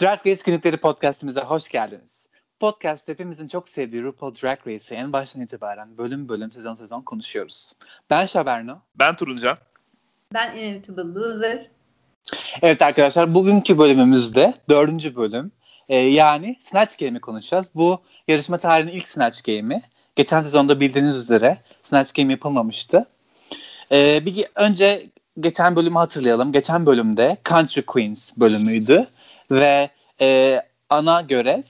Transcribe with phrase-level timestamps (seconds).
[0.00, 2.26] Drag Race Günlükleri podcastimize hoş geldiniz.
[2.60, 7.72] Podcast hepimizin çok sevdiği RuPaul Drag Race'i en baştan itibaren bölüm bölüm sezon sezon konuşuyoruz.
[8.10, 8.78] Ben Şaberno.
[8.98, 9.58] Ben Turuncan.
[10.34, 11.66] Ben Inevitable Loser.
[12.62, 15.52] Evet arkadaşlar bugünkü bölümümüzde dördüncü bölüm
[15.88, 17.70] e, yani Snatch Game'i konuşacağız.
[17.74, 19.82] Bu yarışma tarihinin ilk Snatch Game'i.
[20.16, 23.06] Geçen sezonda bildiğiniz üzere Snatch Game yapılmamıştı.
[23.92, 25.06] E, bir önce
[25.40, 26.52] geçen bölümü hatırlayalım.
[26.52, 29.06] Geçen bölümde Country Queens bölümüydü
[29.50, 31.62] ve e, ana görev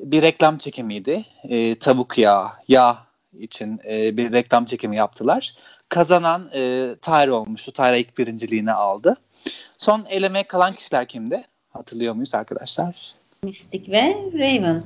[0.00, 1.24] bir reklam çekimiydi.
[1.44, 2.98] E, tavuk yağı, yağ
[3.38, 5.54] için e, bir reklam çekimi yaptılar.
[5.88, 7.72] Kazanan e, Tyra olmuştu.
[7.72, 9.16] Tyra ilk birinciliğini aldı.
[9.78, 11.44] Son elemeye kalan kişiler kimdi?
[11.70, 13.14] Hatırlıyor muyuz arkadaşlar?
[13.42, 14.84] Mystic ve Raven.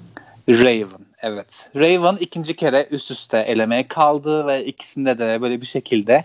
[0.49, 1.71] Raven, evet.
[1.77, 6.25] Raven ikinci kere üst üste elemeye kaldı ve ikisinde de böyle bir şekilde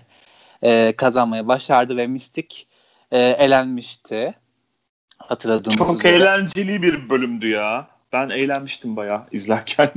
[0.63, 2.55] e, kazanmayı başardı ve Mystic
[3.11, 4.33] e, elenmişti.
[5.29, 6.15] Hatırladığımız Çok üzere.
[6.15, 7.87] eğlenceli bir bölümdü ya.
[8.13, 9.89] Ben eğlenmiştim bayağı izlerken.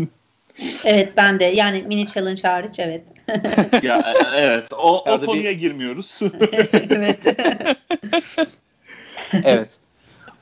[0.84, 3.02] Evet ben de yani mini challenge hariç evet.
[3.84, 6.18] ya e, evet o, o Ya da bir- konuya girmiyoruz.
[6.90, 7.36] evet.
[9.32, 9.70] evet.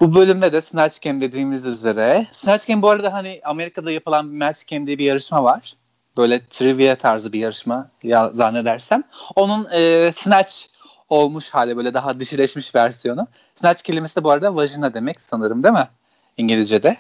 [0.01, 2.27] Bu bölümde de Snatch Game dediğimiz üzere.
[2.33, 5.75] Snatch Game bu arada hani Amerika'da yapılan bir Match Game diye bir yarışma var.
[6.17, 9.03] Böyle trivia tarzı bir yarışma ya zannedersem.
[9.37, 10.55] Onun e, Snatch
[11.11, 13.27] olmuş hali böyle daha dişileşmiş versiyonu.
[13.55, 15.89] Snatch kelimesi de bu arada vajina demek sanırım değil mi?
[16.37, 16.97] İngilizce'de.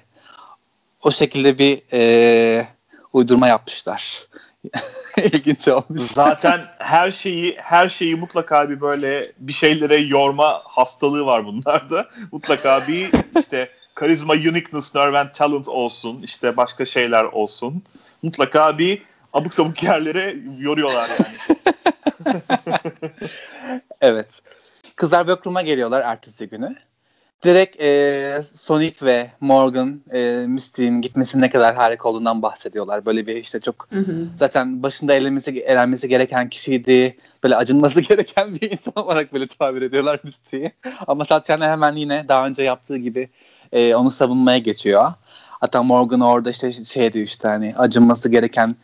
[1.02, 2.66] O şekilde bir e,
[3.12, 4.26] uydurma yapmışlar.
[5.16, 6.02] İlginç olmuş.
[6.02, 12.08] Zaten her şeyi her şeyi mutlaka bir böyle bir şeylere yorma hastalığı var bunlarda.
[12.32, 16.20] Mutlaka bir işte karizma, uniqueness, nerve and talent olsun.
[16.24, 17.82] işte başka şeyler olsun.
[18.22, 19.02] Mutlaka bir
[19.32, 21.60] abuk sabuk yerlere yoruyorlar yani.
[24.00, 24.26] Evet.
[24.96, 26.76] Kızlar Workroom'a geliyorlar ertesi günü.
[27.44, 33.06] Direkt e, Sonic ve Morgan e, Misty'nin gitmesinin ne kadar harika olduğundan bahsediyorlar.
[33.06, 34.26] Böyle bir işte çok Hı hı.
[34.36, 37.16] zaten başında elenmesi, elenmesi gereken kişiydi.
[37.44, 40.72] Böyle acınması gereken bir insan olarak böyle tabir ediyorlar Misty'yi.
[41.06, 43.28] Ama Tatiana hemen yine daha önce yaptığı gibi
[43.72, 45.12] e, onu savunmaya geçiyor.
[45.60, 48.76] Hatta Morgan orada işte şey diyor işte hani acınması gereken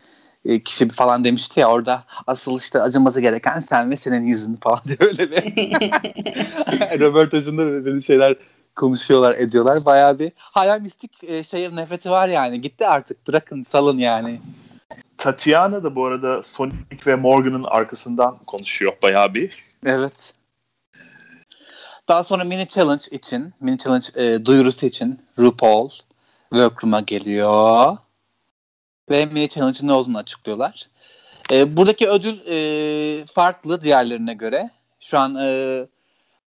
[0.47, 4.81] e, kişi falan demişti ya orada asıl işte acınması gereken sen ve senin yüzün falan
[4.87, 5.37] diye öyle bir
[7.01, 8.37] röportajında böyle böyle şeyler
[8.77, 9.85] konuşuyorlar ediyorlar.
[9.85, 12.61] Bayağı bir hala mistik e, şey nefreti var yani.
[12.61, 14.41] Gitti artık bırakın salın yani.
[15.19, 19.57] Tatiana da bu arada Sonic ve Morgan'ın arkasından konuşuyor bayağı bir.
[19.87, 20.33] evet.
[22.09, 25.91] Daha sonra mini challenge için mini challenge e, duyurusu için RuPaul
[26.51, 27.97] workroom'a geliyor
[29.11, 30.89] ve mini challenge'ın ne olduğunu açıklıyorlar.
[31.53, 34.71] E, buradaki ödül e, farklı diğerlerine göre.
[35.01, 35.87] Şu an e,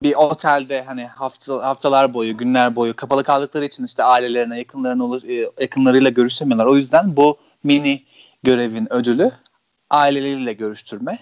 [0.03, 5.33] bir otelde hani hafta, haftalar boyu, günler boyu kapalı kaldıkları için işte ailelerine, yakınlarına ulaş-
[5.33, 6.67] e, yakınlarıyla görüşemiyorlar.
[6.67, 8.05] O yüzden bu mini
[8.43, 9.31] görevin ödülü
[9.91, 11.19] aileleriyle görüştürme.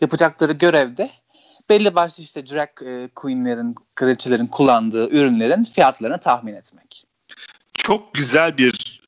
[0.00, 1.10] Yapacakları görevde
[1.68, 7.06] belli başlı işte drag e, queenlerin, kraliçelerin kullandığı ürünlerin fiyatlarını tahmin etmek.
[7.74, 9.02] Çok güzel bir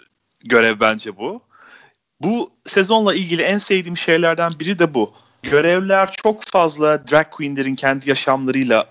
[0.44, 1.43] görev bence bu.
[2.22, 5.15] Bu sezonla ilgili en sevdiğim şeylerden biri de bu.
[5.43, 8.87] Görevler çok fazla drag queenlerin kendi yaşamlarıyla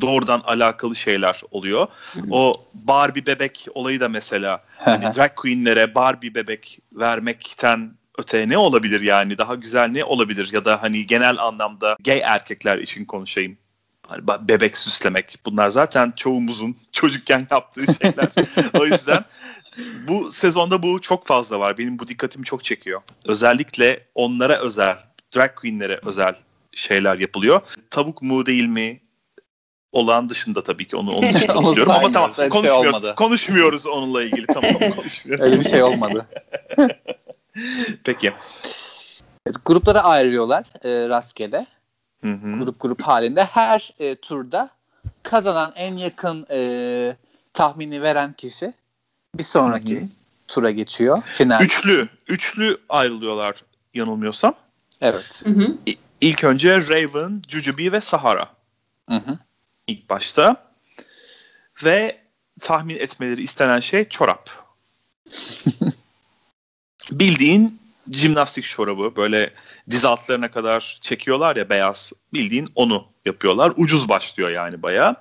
[0.00, 1.86] doğrudan alakalı şeyler oluyor.
[2.30, 9.00] O Barbie bebek olayı da mesela hani drag queenlere Barbie bebek vermekten öte ne olabilir
[9.00, 13.58] yani daha güzel ne olabilir ya da hani genel anlamda gay erkekler için konuşayım.
[14.06, 18.28] Hani bebek süslemek bunlar zaten çoğumuzun çocukken yaptığı şeyler.
[18.80, 19.24] o yüzden
[20.08, 21.78] bu sezonda bu çok fazla var.
[21.78, 23.02] Benim bu dikkatimi çok çekiyor.
[23.26, 24.96] Özellikle onlara özel,
[25.36, 26.34] drag queenlere özel
[26.72, 27.60] şeyler yapılıyor.
[27.90, 29.00] Tavuk mu değil mi
[29.92, 32.30] olan dışında tabii ki onu onun dışında biliyorum ama tamam.
[32.30, 32.96] Öyle şey konuşmuyoruz.
[32.96, 33.14] olmadı.
[33.16, 35.46] konuşmuyoruz onunla ilgili tamam konuşmuyoruz.
[35.46, 36.26] Öyle bir şey olmadı.
[38.04, 38.32] Peki.
[39.46, 41.66] Evet, gruplara ayrılıyorlar e, rastgele.
[42.22, 42.58] Hı hı.
[42.58, 43.44] Grup grup halinde.
[43.44, 44.70] Her e, turda
[45.22, 47.16] kazanan en yakın e,
[47.54, 48.72] tahmini veren kişi
[49.34, 50.08] bir sonraki Hı hı.
[50.48, 51.22] tura geçiyor.
[51.34, 51.60] Final.
[51.60, 54.54] Üçlü, üçlü ayrılıyorlar yanılmıyorsam.
[55.00, 55.42] Evet.
[55.44, 55.76] Hı hı.
[56.20, 58.50] İlk önce Raven, Jujubee ve Sahara
[59.08, 59.38] Hı hı.
[59.86, 60.70] ilk başta.
[61.84, 62.20] Ve
[62.60, 64.50] tahmin etmeleri istenen şey çorap.
[67.12, 67.80] Bildiğin
[68.10, 69.50] jimnastik çorabı böyle
[69.90, 72.12] diz altlarına kadar çekiyorlar ya beyaz.
[72.32, 73.72] Bildiğin onu yapıyorlar.
[73.76, 75.16] Ucuz başlıyor yani bayağı.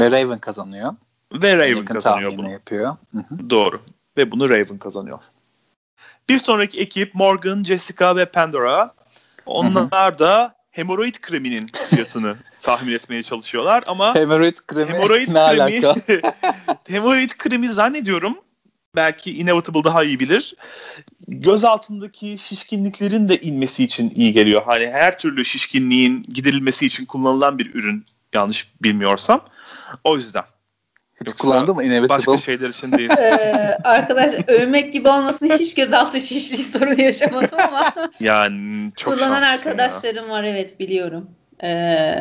[0.00, 0.92] Ve Raven kazanıyor.
[1.32, 2.50] Ve Raven Yakın kazanıyor bunu.
[2.50, 2.96] yapıyor.
[3.12, 3.50] Hı hı.
[3.50, 3.80] Doğru.
[4.16, 5.18] Ve bunu Raven kazanıyor.
[6.28, 8.94] Bir sonraki ekip Morgan, Jessica ve Pandora.
[9.46, 15.94] Onlar da hemoroid kreminin fiyatını tahmin etmeye çalışıyorlar ama Hemoroid kremi hemoroid ne kremi alaka?
[16.88, 18.36] hemoroid kremi zannediyorum
[18.96, 20.54] belki Inevitable daha iyi bilir.
[21.28, 24.62] Göz altındaki şişkinliklerin de inmesi için iyi geliyor.
[24.66, 28.04] Hani her türlü şişkinliğin giderilmesi için kullanılan bir ürün
[28.34, 29.40] yanlış bilmiyorsam.
[30.04, 30.44] O yüzden.
[31.20, 32.08] Hiç Yoksa kullandı mı Inevitable?
[32.08, 33.10] Başka şeyler için değil.
[33.10, 39.70] Ee, arkadaş ölmek gibi olmasın hiç gözaltı şişliği sorunu yaşamadım ama Yani çok kullanan şanslısın
[39.70, 39.74] ya.
[39.74, 41.30] arkadaşlarım var evet biliyorum.
[41.64, 42.16] Ee,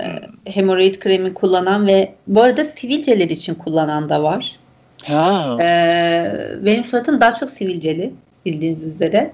[0.47, 4.59] hemoroid kremi kullanan ve bu arada sivilceler için kullanan da var.
[5.07, 5.57] Ha.
[5.61, 8.13] Ee, benim suratım daha çok sivilceli
[8.45, 9.33] bildiğiniz üzere.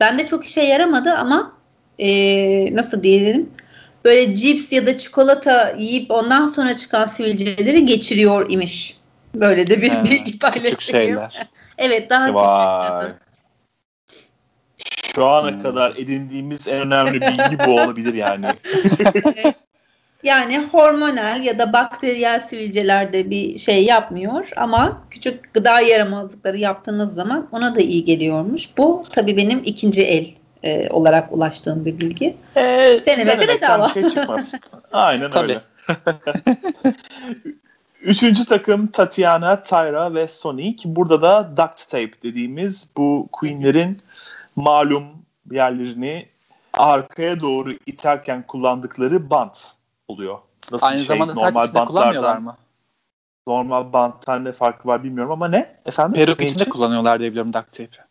[0.00, 1.52] Bende çok işe yaramadı ama
[1.98, 3.50] ee, nasıl diyelim
[4.04, 8.96] böyle cips ya da çikolata yiyip ondan sonra çıkan sivilceleri geçiriyor imiş.
[9.34, 10.76] Böyle de bir Ha, bilgi paylaşayım.
[10.76, 11.42] Küçük şeyler.
[11.78, 13.08] Evet daha Vay.
[13.08, 13.22] küçük.
[15.14, 15.62] Şu ana Hmm.
[15.62, 18.46] kadar edindiğimiz en önemli bilgi bu olabilir yani.
[20.24, 27.48] Yani hormonal ya da bakteriyel sivilcelerde bir şey yapmıyor ama küçük gıda yaramazlıkları yaptığınız zaman
[27.52, 28.78] ona da iyi geliyormuş.
[28.78, 30.26] Bu tabii benim ikinci el
[30.62, 32.36] e, olarak ulaştığım bir bilgi.
[32.56, 32.60] Ee,
[33.06, 33.88] Denemesi denemekten bedava.
[33.88, 34.54] şey çıkmaz.
[34.92, 35.60] Aynen öyle.
[38.00, 40.96] Üçüncü takım Tatiana, Tyra ve Sonic.
[40.96, 44.02] Burada da duct tape dediğimiz bu Queen'lerin
[44.56, 45.04] malum
[45.50, 46.28] yerlerini
[46.72, 49.72] arkaya doğru iterken kullandıkları bant
[50.08, 50.38] oluyor.
[50.72, 51.06] Nasıl Aynı şey?
[51.06, 52.56] zamanda saç içinde kullanmıyorlar mı?
[53.46, 55.76] Normal banttan ne farkı var bilmiyorum ama ne?
[55.86, 56.12] Efendim?
[56.12, 56.72] Peruk içinde için?
[56.72, 58.04] kullanıyorlar diye biliyorum duct tape'i.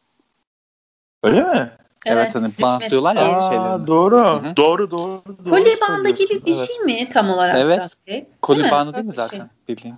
[1.23, 1.71] Öyle mi?
[2.05, 3.37] Evet, hani düşmesin bantlıyorlar ya.
[3.37, 3.87] Aa, şeylerini.
[3.87, 4.17] doğru.
[4.17, 4.57] Hı hı.
[4.57, 5.21] Doğru doğru.
[5.45, 6.69] doğru Kolye bandı gibi bir Evet.
[6.71, 7.57] şey mi tam olarak?
[7.59, 7.97] Evet.
[8.07, 8.71] Değil Koli mi?
[8.71, 9.23] bandı değil mi şey.
[9.23, 9.95] zaten bildiğin?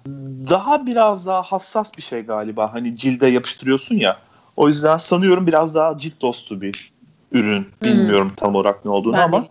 [0.50, 2.74] daha biraz daha hassas bir şey galiba.
[2.74, 4.18] Hani cilde yapıştırıyorsun ya.
[4.56, 6.94] O yüzden sanıyorum biraz daha cilt dostu bir
[7.32, 7.68] ürün.
[7.84, 9.46] Bilmiyorum tam olarak ne olduğunu Ben ama.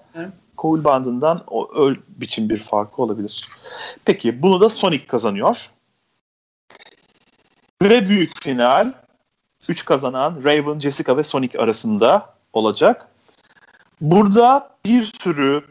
[0.59, 3.49] Cool bandından o öl biçim bir farkı olabilir.
[4.05, 5.71] Peki bunu da Sonic kazanıyor.
[7.83, 8.93] Ve büyük final
[9.69, 13.09] 3 kazanan Raven, Jessica ve Sonic arasında olacak.
[14.01, 15.65] Burada bir sürü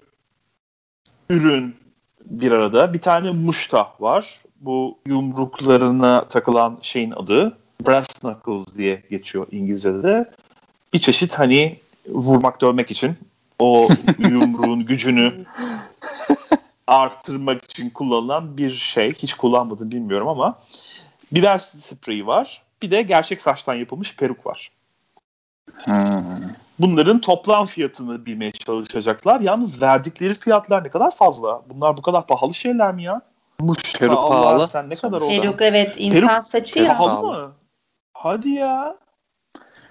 [1.30, 1.75] ürün
[2.25, 2.94] bir arada.
[2.94, 4.39] Bir tane muşta var.
[4.60, 7.57] Bu yumruklarına takılan şeyin adı
[7.88, 10.31] brass knuckles diye geçiyor İngilizce'de de.
[10.94, 13.16] Bir çeşit hani vurmak dövmek için
[13.60, 15.45] o yumruğun gücünü
[16.88, 19.13] arttırmak için kullanılan bir şey.
[19.13, 20.60] Hiç kullanmadım bilmiyorum ama
[21.31, 22.62] biber spreyi var.
[22.81, 24.72] Bir de gerçek saçtan yapılmış peruk var.
[25.74, 26.62] Hmm.
[26.81, 29.42] Bunların toplam fiyatını bilmeye çalışacaklar.
[29.42, 31.62] Yalnız verdikleri fiyatlar ne kadar fazla.
[31.69, 33.22] Bunlar bu kadar pahalı şeyler mi ya?
[33.60, 34.68] Muşta Peruk Allah pahalı.
[34.68, 35.42] sen ne kadar oldu?
[35.42, 36.86] Peruk evet insan saçı ya.
[36.86, 37.51] Peruk- pahalı mı?
[38.13, 38.98] Hadi ya.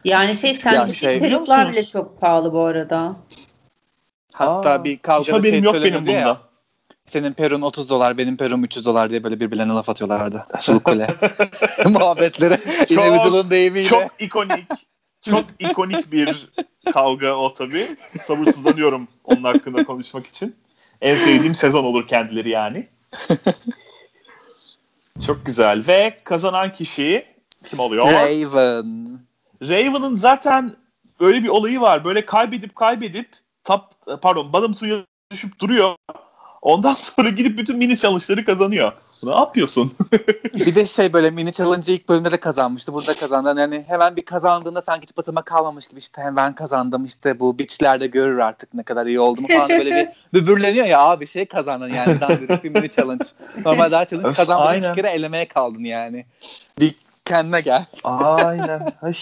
[0.05, 3.17] Yani şey sentetik şey biliyor peruklar bile çok pahalı bu arada.
[4.33, 6.39] Hatta Aa, bir kavgada şey yok benim söyleniyordu ya.
[7.07, 10.47] Senin perun 30 dolar, benim perum 300 dolar diye böyle birbirlerine laf atıyorlardı.
[10.59, 11.07] Suluk kule.
[11.87, 12.87] Muhabbetleri.
[12.87, 13.85] Çok- deyimiyle.
[13.85, 14.67] Çok ikonik.
[15.23, 16.49] Çok ikonik bir
[16.93, 17.87] kavga o tabii.
[18.21, 20.57] Sabırsızlanıyorum onun hakkında konuşmak için.
[21.01, 22.89] En sevdiğim sezon olur kendileri yani.
[25.27, 25.85] Çok güzel.
[25.89, 27.27] Ve kazanan kişi
[27.67, 28.07] kim oluyor?
[28.07, 29.09] Raven.
[29.63, 30.77] Raven'ın zaten
[31.21, 32.05] öyle bir olayı var.
[32.05, 33.29] Böyle kaybedip kaybedip
[33.65, 33.83] top,
[34.23, 35.95] pardon bottom two'ya düşüp duruyor.
[36.63, 38.93] Ondan sonra gidip bütün mini challenge'ları kazanıyor.
[39.23, 39.93] Ne yapıyorsun?
[40.55, 42.93] Bir de şey böyle mini challenge ilk bölümde de kazanmıştı.
[42.93, 43.55] Burada kazandı.
[43.61, 48.07] Yani hemen bir kazandığında sanki hiç batıma kalmamış gibi işte hemen kazandım işte bu biçlerde
[48.07, 50.09] görür artık ne kadar iyi olduğumu falan böyle bir
[50.41, 53.25] böbürleniyor ya abi şey kazandın yani dandirik bir mini challenge.
[53.65, 56.27] Normal daha challenge kazanmadın iki kere elemeye kaldın yani.
[56.79, 57.85] Bir kendine gel.
[58.05, 58.93] Aynen.
[59.03, 59.15] Ay.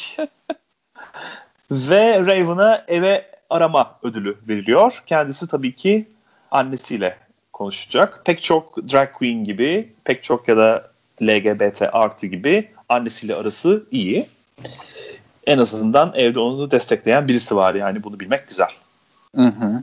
[1.70, 5.02] Ve Raven'a eve arama ödülü veriliyor.
[5.06, 6.08] Kendisi tabii ki
[6.50, 7.27] annesiyle
[7.58, 8.22] konuşacak.
[8.24, 10.90] Pek çok drag queen gibi, pek çok ya da
[11.22, 14.26] LGBT artı gibi annesiyle arası iyi.
[15.46, 18.68] En azından evde onu destekleyen birisi var yani bunu bilmek güzel.
[19.36, 19.82] Hı hı.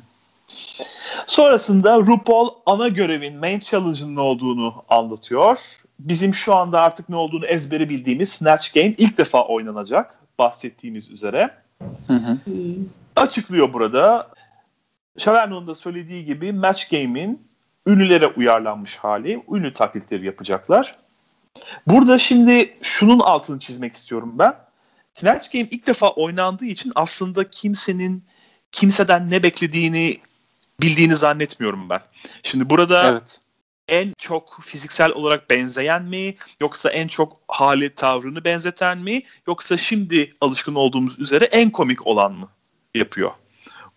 [1.27, 5.59] Sonrasında RuPaul ana görevin main challenge'ın ne olduğunu anlatıyor.
[5.99, 11.51] Bizim şu anda artık ne olduğunu ezbere bildiğimiz Snatch Game ilk defa oynanacak bahsettiğimiz üzere.
[12.07, 12.37] Hı hı.
[13.15, 14.27] Açıklıyor burada.
[15.17, 17.47] Shaverno'nun da söylediği gibi Match Game'in
[17.87, 19.43] ünlülere uyarlanmış hali.
[19.51, 20.95] Ünlü taklitleri yapacaklar.
[21.87, 24.55] Burada şimdi şunun altını çizmek istiyorum ben.
[25.13, 28.23] Snatch Game ilk defa oynandığı için aslında kimsenin
[28.71, 30.17] kimseden ne beklediğini
[30.81, 31.99] bildiğini zannetmiyorum ben.
[32.43, 33.39] Şimdi burada Evet.
[33.87, 40.33] en çok fiziksel olarak benzeyen mi yoksa en çok hali tavrını benzeten mi yoksa şimdi
[40.41, 42.49] alışkın olduğumuz üzere en komik olan mı
[42.95, 43.31] yapıyor?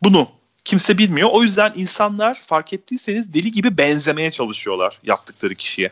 [0.03, 0.29] Bunu
[0.69, 1.29] kimse bilmiyor.
[1.33, 5.91] O yüzden insanlar fark ettiyseniz deli gibi benzemeye çalışıyorlar yaptıkları kişiye.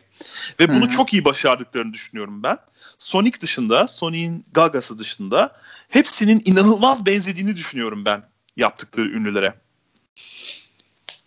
[0.61, 0.91] Ve bunu Hı-hı.
[0.91, 2.59] çok iyi başardıklarını düşünüyorum ben.
[2.99, 5.53] Sonic dışında, Sonic'in Gaga'sı dışında
[5.89, 8.23] hepsinin inanılmaz benzediğini düşünüyorum ben
[8.57, 9.55] yaptıkları ünlülere.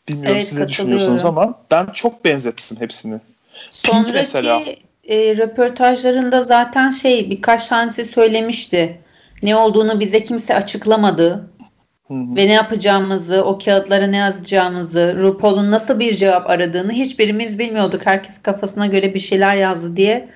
[0.09, 3.19] Bilmiyorum evet, siz ne düşünüyorsunuz ama ben çok benzettim hepsini.
[3.71, 4.61] Sonraki Pink mesela.
[5.03, 9.01] E, röportajlarında zaten şey birkaç tanesi söylemişti.
[9.43, 11.49] Ne olduğunu bize kimse açıklamadı.
[12.09, 12.35] Hı-hı.
[12.35, 18.05] Ve ne yapacağımızı, o kağıtlara ne yazacağımızı, RuPaul'un nasıl bir cevap aradığını hiçbirimiz bilmiyorduk.
[18.05, 20.29] Herkes kafasına göre bir şeyler yazdı diye.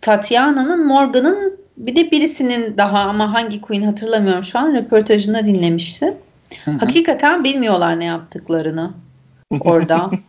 [0.00, 6.14] Tatiana'nın, Morgan'ın bir de birisinin daha ama hangi Queen hatırlamıyorum şu an röportajını dinlemiştim.
[6.64, 6.78] Hı-hı.
[6.78, 8.94] Hakikaten bilmiyorlar ne yaptıklarını
[9.60, 10.10] orada.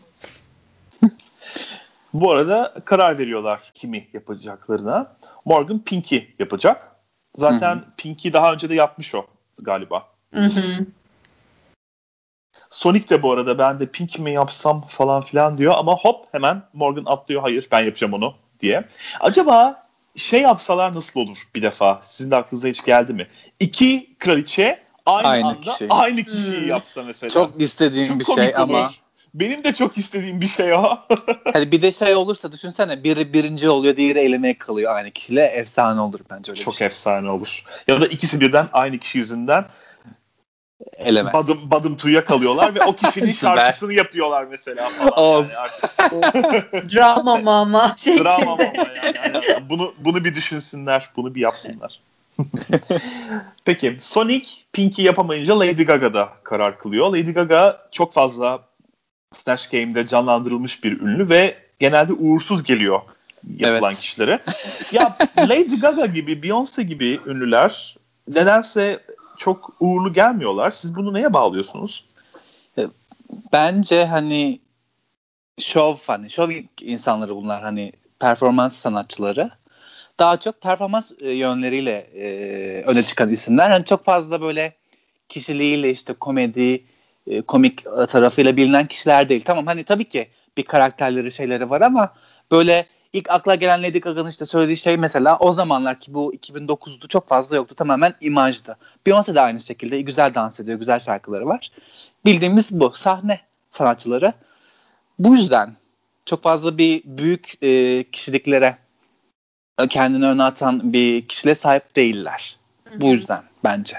[2.14, 5.16] Bu arada karar veriyorlar kimi yapacaklarına.
[5.46, 6.92] Morgan Pinky yapacak.
[7.36, 7.86] Zaten Hı-hı.
[7.98, 9.26] Pinky daha önce de yapmış o
[9.62, 10.13] galiba.
[12.70, 16.64] Sonic de bu arada ben de Pink mi yapsam falan filan diyor ama hop hemen
[16.74, 18.88] Morgan atlıyor hayır ben yapacağım onu diye.
[19.20, 22.00] Acaba şey yapsalar nasıl olur bir defa?
[22.04, 23.28] Sizin de aklınıza hiç geldi mi?
[23.60, 25.88] İki kraliçe aynı, aynı anda kişi.
[25.90, 26.68] aynı kişiyi hmm.
[26.68, 27.30] yapsa mesela.
[27.30, 28.54] Çok istediğim Çok bir şey olur.
[28.56, 28.92] ama
[29.34, 30.84] benim de çok istediğim bir şey o.
[31.54, 36.02] hani bir de şey olursa düşünsene biri birinci oluyor diğeri elemeye kalıyor aynı kişiyle efsane
[36.02, 36.88] olur bence öyle Çok şey.
[36.88, 37.64] efsane olur.
[37.88, 39.66] Ya da ikisi birden aynı kişi yüzünden
[40.98, 41.34] eleme.
[41.34, 45.46] Badım, badım tuya kalıyorlar ve o kişinin şarkısını yapıyorlar mesela falan.
[45.46, 46.22] Yani
[46.96, 48.24] Drama mama şeklinde.
[48.24, 49.18] Drama mama yani.
[49.26, 49.70] yani.
[49.70, 52.00] Bunu, bunu bir düşünsünler, bunu bir yapsınlar.
[53.66, 57.10] Peki Sonic Pinky yapamayınca Lady Gaga da karar kılıyor.
[57.10, 58.60] Lady Gaga çok fazla
[59.32, 63.02] Snatch Game'de canlandırılmış bir ünlü ve genelde uğursuz geliyor
[63.58, 64.02] yapılan evet.
[64.02, 64.40] kişilere.
[64.92, 67.96] ya Lady Gaga gibi, Beyoncé gibi ünlüler
[68.28, 69.00] nedense
[69.38, 70.72] çok uğurlu gelmiyorlar.
[70.72, 72.06] Siz bunu neye bağlıyorsunuz?
[73.54, 74.60] Bence hani
[75.60, 76.50] şov hani şov
[76.82, 79.52] insanları bunlar hani performans sanatçıları.
[80.20, 83.70] Daha çok performans e, yönleriyle e, öne çıkan isimler.
[83.70, 84.76] Hani çok fazla böyle
[85.30, 86.84] kişiliğiyle işte komedi,
[87.28, 89.42] e, komik tarafıyla bilinen kişiler değil.
[89.46, 92.14] Tamam hani tabii ki bir karakterleri şeyleri var ama
[92.52, 97.08] böyle ilk akla gelen Lady Gaga'nın işte söylediği şey mesela o zamanlar ki bu 2009'du
[97.08, 97.76] çok fazla yoktu.
[97.76, 98.78] Tamamen imajdı.
[99.06, 101.72] Beyoncé de aynı şekilde güzel dans ediyor, güzel şarkıları var.
[102.26, 102.92] Bildiğimiz bu.
[102.94, 103.40] Sahne
[103.70, 104.34] sanatçıları.
[105.20, 105.76] Bu yüzden
[106.26, 108.78] çok fazla bir büyük e, kişiliklere
[109.90, 112.58] kendini öne atan bir kişiliğe sahip değiller.
[112.86, 113.02] Hı-hı.
[113.02, 113.98] Bu yüzden bence.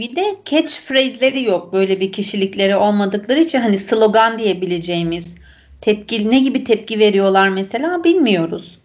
[0.00, 1.72] Bir de catchphrase'leri yok.
[1.72, 5.37] Böyle bir kişilikleri olmadıkları için hani slogan diyebileceğimiz
[5.80, 8.78] tepki ne gibi tepki veriyorlar mesela bilmiyoruz.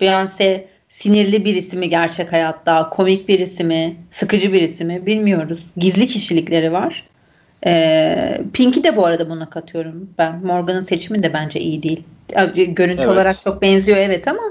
[0.00, 5.70] Beyoncé sinirli birisi mi gerçek hayatta, komik birisi mi, sıkıcı birisi mi bilmiyoruz.
[5.76, 7.04] Gizli kişilikleri var.
[7.66, 10.44] Ee, Pink'i de bu arada buna katıyorum ben.
[10.44, 12.02] Morgan'ın seçimi de bence iyi değil.
[12.54, 13.06] Görüntü evet.
[13.06, 14.42] olarak çok benziyor evet ama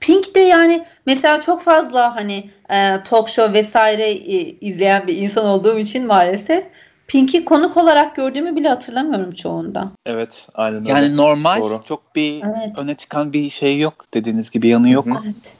[0.00, 5.44] Pink de yani mesela çok fazla hani e, talk show vesaire e, izleyen bir insan
[5.44, 6.64] olduğum için maalesef
[7.08, 9.90] Pink'i konuk olarak gördüğümü bile hatırlamıyorum çoğunda.
[10.06, 10.90] Evet, aynen öyle.
[10.90, 11.82] Yani normal, Doğru.
[11.84, 12.78] çok bir evet.
[12.78, 14.04] öne çıkan bir şey yok.
[14.14, 15.06] Dediğiniz gibi yanı yok.
[15.24, 15.56] Evet.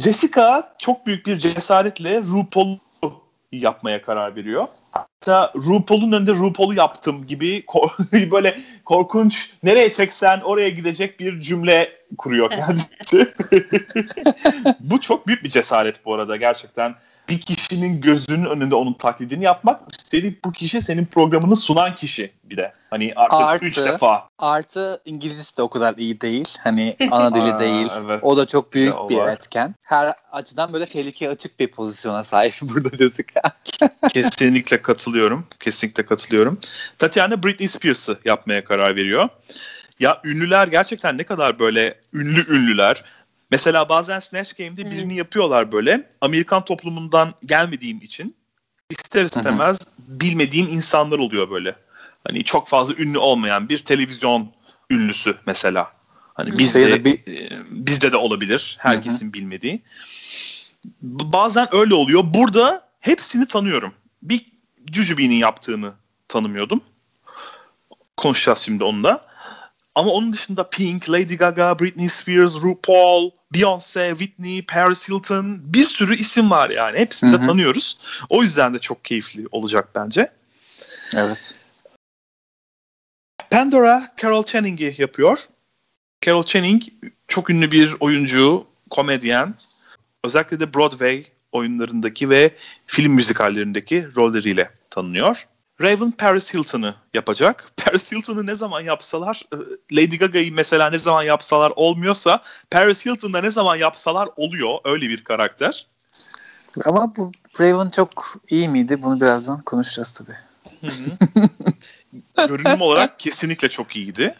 [0.00, 2.78] Jessica çok büyük bir cesaretle RuPaul'u
[3.52, 4.68] yapmaya karar veriyor.
[4.90, 11.90] Hatta RuPaul'un önünde RuPaul'u yaptım gibi ko- böyle korkunç nereye çeksen oraya gidecek bir cümle
[12.18, 13.28] kuruyor kendisi.
[14.80, 16.94] Bu çok büyük bir cesaret bu arada gerçekten
[17.28, 22.56] bir kişinin gözünün önünde onun taklidini yapmak üstelik bu kişi senin programını sunan kişi bir
[22.56, 22.72] de.
[22.90, 24.28] Hani artık artı, üç defa.
[24.38, 26.48] Artı İngilizcesi de o kadar iyi değil.
[26.60, 27.88] Hani ana dili değil.
[28.04, 28.20] Evet.
[28.22, 29.32] O da çok büyük bir var.
[29.32, 29.74] etken.
[29.82, 33.42] Her açıdan böyle tehlikeye açık bir pozisyona sahip burada Jessica.
[34.12, 35.46] Kesinlikle katılıyorum.
[35.60, 36.58] Kesinlikle katılıyorum.
[36.98, 39.28] Tatiana Britney Spears'ı yapmaya karar veriyor.
[40.00, 43.02] Ya ünlüler gerçekten ne kadar böyle ünlü ünlüler
[43.50, 44.90] Mesela bazen Snatch Game'de Hı-hı.
[44.90, 46.10] birini yapıyorlar böyle.
[46.20, 48.36] Amerikan toplumundan gelmediğim için
[48.90, 50.20] ister istemez Hı-hı.
[50.20, 51.76] bilmediğim insanlar oluyor böyle.
[52.26, 54.52] Hani çok fazla ünlü olmayan bir televizyon
[54.90, 55.92] ünlüsü mesela.
[56.34, 57.12] Hani bizde bir...
[57.12, 58.76] e, bizde de olabilir.
[58.80, 59.32] Herkesin Hı-hı.
[59.32, 59.82] bilmediği.
[61.02, 62.24] Bazen öyle oluyor.
[62.26, 63.94] Burada hepsini tanıyorum.
[64.22, 64.46] Bir
[64.92, 65.92] Jujubee'nin yaptığını
[66.28, 66.80] tanımıyordum.
[68.16, 69.26] Konuşacağız şimdi onunla.
[69.94, 76.16] Ama onun dışında Pink, Lady Gaga, Britney Spears, RuPaul, Beyoncé, Whitney, Paris Hilton bir sürü
[76.16, 76.98] isim var yani.
[76.98, 77.98] Hepsini de tanıyoruz.
[78.28, 80.32] O yüzden de çok keyifli olacak bence.
[81.14, 81.54] Evet.
[83.50, 85.44] Pandora Carol Channing'i yapıyor.
[86.26, 86.82] Carol Channing
[87.28, 89.54] çok ünlü bir oyuncu, komedyen.
[90.24, 92.54] Özellikle de Broadway oyunlarındaki ve
[92.86, 95.48] film müzikallerindeki rolleriyle tanınıyor.
[95.80, 97.70] Raven Paris Hilton'ı yapacak.
[97.76, 99.56] Paris Hilton'ı ne zaman yapsalar, e,
[99.96, 104.78] Lady Gaga'yı mesela ne zaman yapsalar olmuyorsa, Paris Hilton'da ne zaman yapsalar oluyor.
[104.84, 105.86] Öyle bir karakter.
[106.84, 109.02] Ama bu Raven çok iyi miydi?
[109.02, 110.36] Bunu birazdan konuşacağız tabii.
[112.48, 114.34] Görünüm olarak kesinlikle çok iyiydi.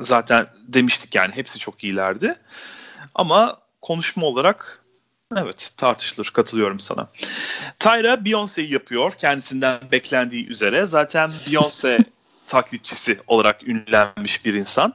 [0.00, 2.34] Zaten demiştik yani hepsi çok iyilerdi.
[3.14, 4.79] Ama konuşma olarak
[5.36, 7.08] evet tartışılır katılıyorum sana.
[7.78, 10.86] Tyra Beyoncé'yi yapıyor kendisinden beklendiği üzere.
[10.86, 12.04] Zaten Beyoncé
[12.46, 14.94] taklitçisi olarak ünlenmiş bir insan.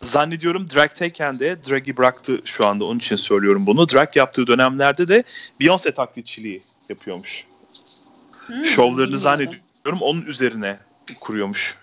[0.00, 3.88] Zannediyorum drag'teyken de drag'i bıraktı şu anda onun için söylüyorum bunu.
[3.88, 5.24] Drag yaptığı dönemlerde de
[5.60, 7.46] Beyoncé taklitçiliği yapıyormuş.
[8.46, 10.76] Hmm, Şovlarını zannediyorum onun üzerine
[11.20, 11.78] kuruyormuş.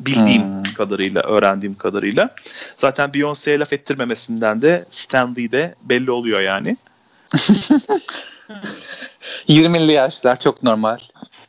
[0.00, 0.74] Bildiğim hmm.
[0.74, 2.34] kadarıyla, öğrendiğim kadarıyla.
[2.74, 6.76] Zaten Beyoncé'ye laf ettirmemesinden de Stanley'de belli oluyor yani.
[9.48, 10.98] 20'li yaşlar çok normal.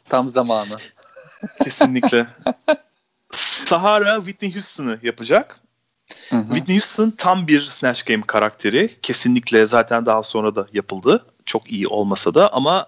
[0.09, 0.77] Tam zamanı.
[1.63, 2.27] Kesinlikle.
[3.31, 5.59] Sahara Whitney Houston'ı yapacak.
[6.29, 6.43] Hı hı.
[6.43, 8.89] Whitney Houston tam bir Snatch Game karakteri.
[9.01, 11.25] Kesinlikle zaten daha sonra da yapıldı.
[11.45, 12.87] Çok iyi olmasa da ama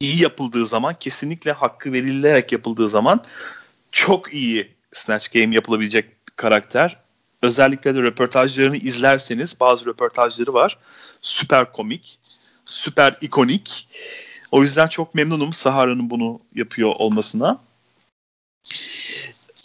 [0.00, 3.24] iyi yapıldığı zaman kesinlikle hakkı verilerek yapıldığı zaman
[3.92, 6.96] çok iyi Snatch Game yapılabilecek karakter.
[7.42, 10.78] Özellikle de röportajlarını izlerseniz bazı röportajları var.
[11.22, 12.18] Süper komik,
[12.66, 13.88] süper ikonik.
[14.52, 17.60] O yüzden çok memnunum Sahara'nın bunu yapıyor olmasına.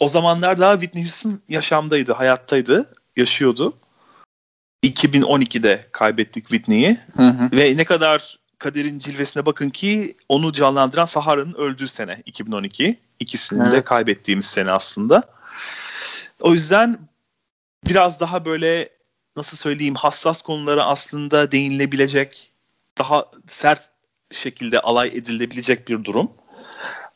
[0.00, 3.76] O zamanlar daha Whitney Houston yaşamdaydı, hayattaydı, yaşıyordu.
[4.84, 6.98] 2012'de kaybettik Whitney'i.
[7.52, 12.98] Ve ne kadar kaderin cilvesine bakın ki onu canlandıran Sahara'nın öldüğü sene 2012.
[13.20, 13.72] İkisini evet.
[13.72, 15.22] de kaybettiğimiz sene aslında.
[16.40, 16.98] O yüzden
[17.86, 18.88] biraz daha böyle
[19.36, 22.52] nasıl söyleyeyim hassas konulara aslında değinilebilecek
[22.98, 23.90] daha sert
[24.30, 26.30] şekilde alay edilebilecek bir durum.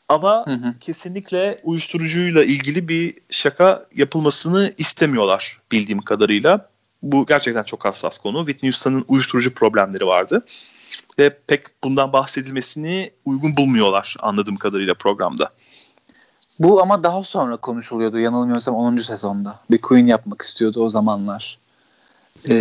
[0.09, 0.79] Ama hı hı.
[0.79, 6.69] kesinlikle uyuşturucuyla ilgili bir şaka yapılmasını istemiyorlar bildiğim kadarıyla.
[7.01, 8.37] Bu gerçekten çok hassas konu.
[8.45, 10.45] Whitney Houston'ın uyuşturucu problemleri vardı.
[11.19, 15.49] Ve pek bundan bahsedilmesini uygun bulmuyorlar anladığım kadarıyla programda.
[16.59, 18.97] Bu ama daha sonra konuşuluyordu yanılmıyorsam 10.
[18.97, 19.59] sezonda.
[19.71, 21.59] Bir Queen yapmak istiyordu o zamanlar
[22.49, 22.55] e,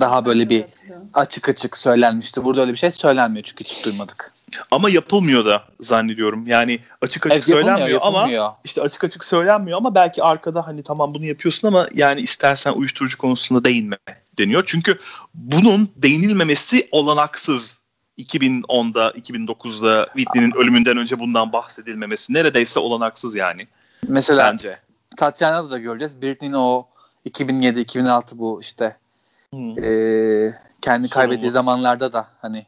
[0.00, 0.64] daha böyle bir
[1.14, 2.44] açık açık söylenmişti.
[2.44, 4.32] Burada öyle bir şey söylenmiyor çünkü hiç duymadık.
[4.70, 6.46] Ama yapılmıyor da zannediyorum.
[6.46, 8.44] Yani açık açık evet, söylenmiyor yapılmıyor.
[8.44, 12.72] ama işte açık açık söylenmiyor ama belki arkada hani tamam bunu yapıyorsun ama yani istersen
[12.72, 13.98] uyuşturucu konusunda değinme
[14.38, 14.62] deniyor.
[14.66, 14.98] Çünkü
[15.34, 17.86] bunun değinilmemesi olanaksız.
[18.18, 23.68] 2010'da, 2009'da Whitney'nin ölümünden önce bundan bahsedilmemesi neredeyse olanaksız yani.
[24.08, 24.78] Mesela bence.
[25.16, 26.22] Tatiana'da da göreceğiz.
[26.22, 26.86] Britney'nin o
[27.26, 28.96] 2007-2006 bu işte
[29.50, 29.84] hmm.
[29.84, 32.66] e, kendi kaybettiği zamanlarda da hani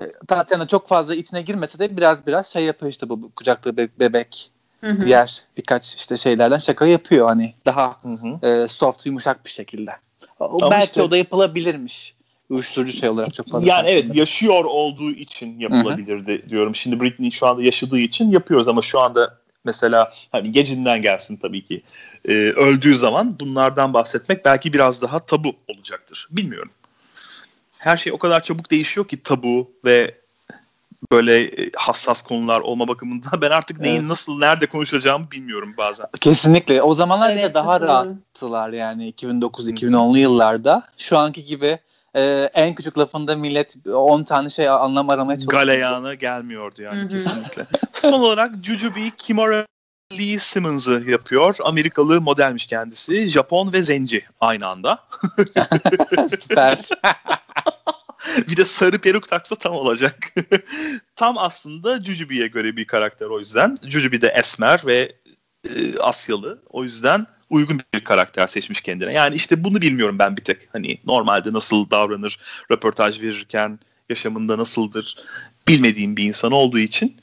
[0.00, 3.98] e, Tatiana çok fazla içine girmese de biraz biraz şey yapıyor işte bu kucakta be-
[4.00, 8.00] bebek hı diğer birkaç işte şeylerden şaka yapıyor hani daha
[8.42, 9.90] E, soft yumuşak bir şekilde.
[10.40, 12.14] O, belki işte, o da yapılabilirmiş
[12.50, 13.68] uyuşturucu şey olarak çok fazla.
[13.68, 16.74] Yani evet yaşıyor olduğu için yapılabilirdi diyorum.
[16.74, 21.64] Şimdi Britney şu anda yaşadığı için yapıyoruz ama şu anda mesela hani gecinden gelsin tabii
[21.64, 21.82] ki
[22.24, 26.28] e, öldüğü zaman bunlardan bahsetmek belki biraz daha tabu olacaktır.
[26.30, 26.70] Bilmiyorum.
[27.78, 30.22] Her şey o kadar çabuk değişiyor ki tabu ve
[31.12, 34.08] böyle e, hassas konular olma bakımından ben artık neyin evet.
[34.08, 36.06] nasıl nerede konuşacağımı bilmiyorum bazen.
[36.20, 36.82] Kesinlikle.
[36.82, 40.82] O zamanlar evet, daha rahattılar yani 2009-2010'lu yıllarda.
[40.98, 41.78] Şu anki gibi
[42.16, 45.62] e, en küçük lafında millet 10 tane şey anlam aramaya çalışıyor.
[45.62, 47.66] Galeyana gelmiyordu yani kesinlikle.
[47.92, 49.66] Son olarak Jujubee Kimura
[50.18, 51.56] Lee Simmons'ı yapıyor.
[51.64, 53.28] Amerikalı modelmiş kendisi.
[53.28, 54.98] Japon ve zenci aynı anda.
[56.30, 56.88] Süper.
[58.48, 60.34] bir de sarı peruk taksa tam olacak.
[61.16, 63.76] tam aslında Jujubee'ye göre bir karakter o yüzden.
[63.82, 65.16] Jujubee de esmer ve
[65.68, 66.62] e, Asyalı.
[66.70, 69.12] O yüzden uygun bir karakter seçmiş kendine.
[69.12, 70.68] Yani işte bunu bilmiyorum ben bir tek.
[70.72, 72.38] Hani normalde nasıl davranır,
[72.70, 75.16] röportaj verirken yaşamında nasıldır
[75.68, 77.16] bilmediğim bir insan olduğu için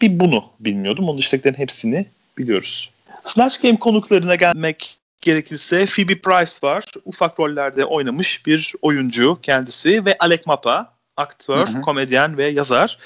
[0.00, 1.08] bir bunu bilmiyordum.
[1.08, 2.06] Onun dışındakilerin hepsini
[2.38, 2.90] biliyoruz.
[3.24, 6.84] Snatch Game konuklarına gelmek gerekirse Phoebe Price var.
[7.04, 11.80] Ufak rollerde oynamış bir oyuncu kendisi ve Alec Mapa aktör, hı hı.
[11.80, 12.98] komedyen ve yazar.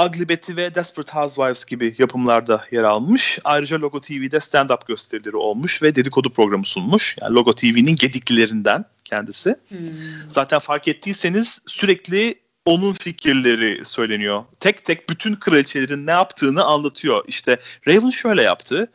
[0.00, 3.38] Ugly Betty ve Desperate Housewives gibi yapımlarda yer almış.
[3.44, 7.16] Ayrıca Logo TV'de stand-up gösterileri olmuş ve dedikodu programı sunmuş.
[7.22, 9.56] Yani Logo TV'nin gediklilerinden kendisi.
[9.68, 9.78] Hmm.
[10.28, 12.34] Zaten fark ettiyseniz sürekli
[12.66, 14.44] onun fikirleri söyleniyor.
[14.60, 17.24] Tek tek bütün kraliçelerin ne yaptığını anlatıyor.
[17.28, 18.90] İşte Raven şöyle yaptı.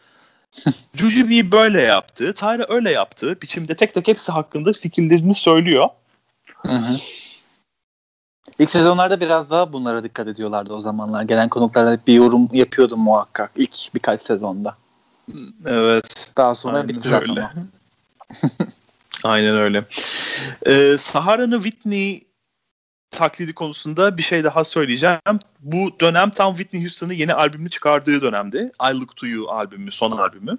[0.96, 2.34] Jujubee böyle yaptı.
[2.34, 3.42] Tyra öyle yaptı.
[3.42, 5.86] Biçimde tek tek hepsi hakkında fikirlerini söylüyor.
[6.56, 6.98] Hı hı.
[8.60, 11.24] İlk sezonlarda biraz daha bunlara dikkat ediyorlardı o zamanlar.
[11.24, 14.76] Gelen konuklara bir yorum yapıyordu muhakkak ilk birkaç sezonda.
[15.66, 16.32] Evet.
[16.38, 17.50] Daha sonra Aynen bitti zaten öyle.
[19.24, 19.86] Aynen öyle.
[20.66, 22.24] Ee, Sahara'nın Whitney
[23.12, 25.20] taklidi konusunda bir şey daha söyleyeceğim.
[25.60, 28.72] Bu dönem tam Whitney Houston'ın yeni albümünü çıkardığı dönemdi.
[28.92, 30.58] I Look To You albümü, son albümü.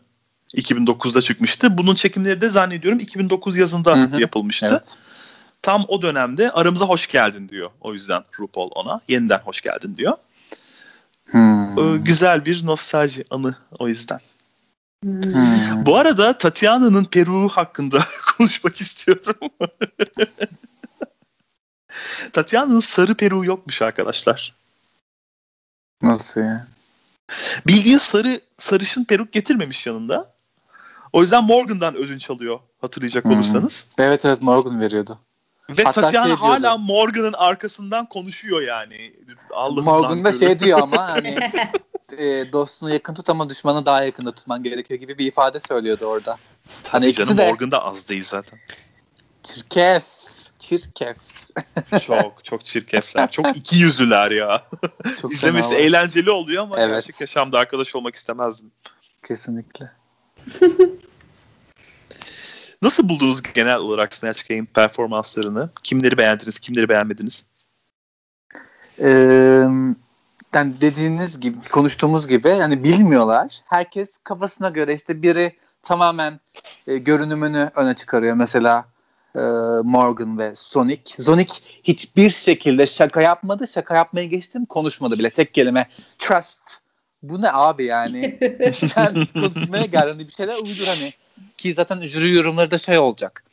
[0.57, 1.79] 2009'da çıkmıştı.
[1.79, 4.21] Bunun çekimleri de zannediyorum 2009 yazında Hı hı.
[4.21, 4.67] yapılmıştı.
[4.71, 4.97] Evet.
[5.63, 7.71] Tam o dönemde aramıza hoş geldin diyor.
[7.81, 10.17] O yüzden RuPaul ona yeniden hoş geldin diyor.
[11.31, 11.79] Hmm.
[11.79, 14.21] Ee, güzel bir nostalji anı o yüzden.
[15.05, 15.87] Hmm.
[15.87, 17.99] Bu arada Tatiana'nın Peru hakkında
[18.39, 19.37] konuşmak istiyorum.
[22.33, 24.55] Tatiana'nın sarı peruğu yokmuş arkadaşlar.
[26.03, 26.67] Nasıl ya?
[27.67, 30.33] Bildiğin sarı sarışın peruk getirmemiş yanında.
[31.13, 33.33] O yüzden Morgan'dan ödünç alıyor hatırlayacak Hmm.
[33.33, 33.87] olursanız.
[33.99, 35.19] Evet evet Morgan veriyordu.
[35.79, 36.65] Ve Hatta Tatiana şey diyordu.
[36.67, 39.13] hala Morgan'ın arkasından konuşuyor yani.
[39.51, 41.39] Allah'ım Morgan da şey diyor ama hani
[42.19, 46.31] e, dostunu yakın tut ama düşmanı daha yakında tutman gerekiyor gibi bir ifade söylüyordu orada.
[46.31, 46.39] Hani
[47.03, 48.59] Tabii ikisi canım de Morgan da az değil zaten.
[49.43, 50.05] çirkef.
[50.59, 51.17] Çirkef.
[52.07, 53.31] Çok çok çirkefler.
[53.31, 54.67] Çok iki yüzlüler ya.
[55.23, 56.91] Çok İzlemesi eğlenceli oluyor ama Evet.
[56.91, 58.71] gerçek yaşamda arkadaş olmak istemezdim.
[59.29, 59.93] Kesinlikle.
[62.83, 65.71] Nasıl buldunuz genel olarak Snatch Game performanslarını?
[65.83, 67.45] Kimleri beğendiniz, kimleri beğenmediniz?
[69.03, 69.65] Ee,
[70.55, 73.61] yani dediğiniz gibi konuştuğumuz gibi yani bilmiyorlar.
[73.65, 76.41] Herkes kafasına göre işte biri tamamen
[76.87, 78.35] e, görünümünü öne çıkarıyor.
[78.35, 78.85] Mesela
[79.35, 79.41] e,
[79.85, 81.23] Morgan ve Sonic.
[81.23, 83.67] Sonic hiçbir şekilde şaka yapmadı.
[83.67, 85.31] Şaka yapmaya geçtim konuşmadı bile.
[85.31, 85.89] Tek kelime
[86.19, 86.61] trust.
[87.23, 88.39] Bu ne abi yani?
[88.95, 91.13] Sen konuşmaya geldin bir şeyler uydur hani.
[91.57, 93.45] Ki zaten jüri yorumları da şey olacak.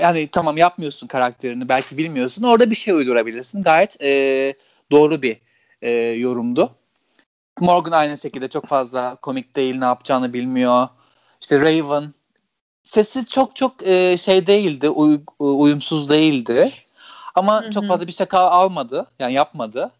[0.00, 2.42] Yani tamam yapmıyorsun karakterini belki bilmiyorsun.
[2.42, 3.62] Orada bir şey uydurabilirsin.
[3.62, 4.54] Gayet e,
[4.90, 5.36] doğru bir
[5.82, 6.70] e, yorumdu.
[7.60, 10.88] Morgan aynı şekilde çok fazla komik değil, ne yapacağını bilmiyor.
[11.40, 12.14] İşte Raven
[12.82, 16.70] sesi çok çok e, şey değildi, uy- uyumsuz değildi.
[17.34, 17.70] Ama Hı hı.
[17.70, 19.90] çok fazla bir şaka almadı, yani yapmadı.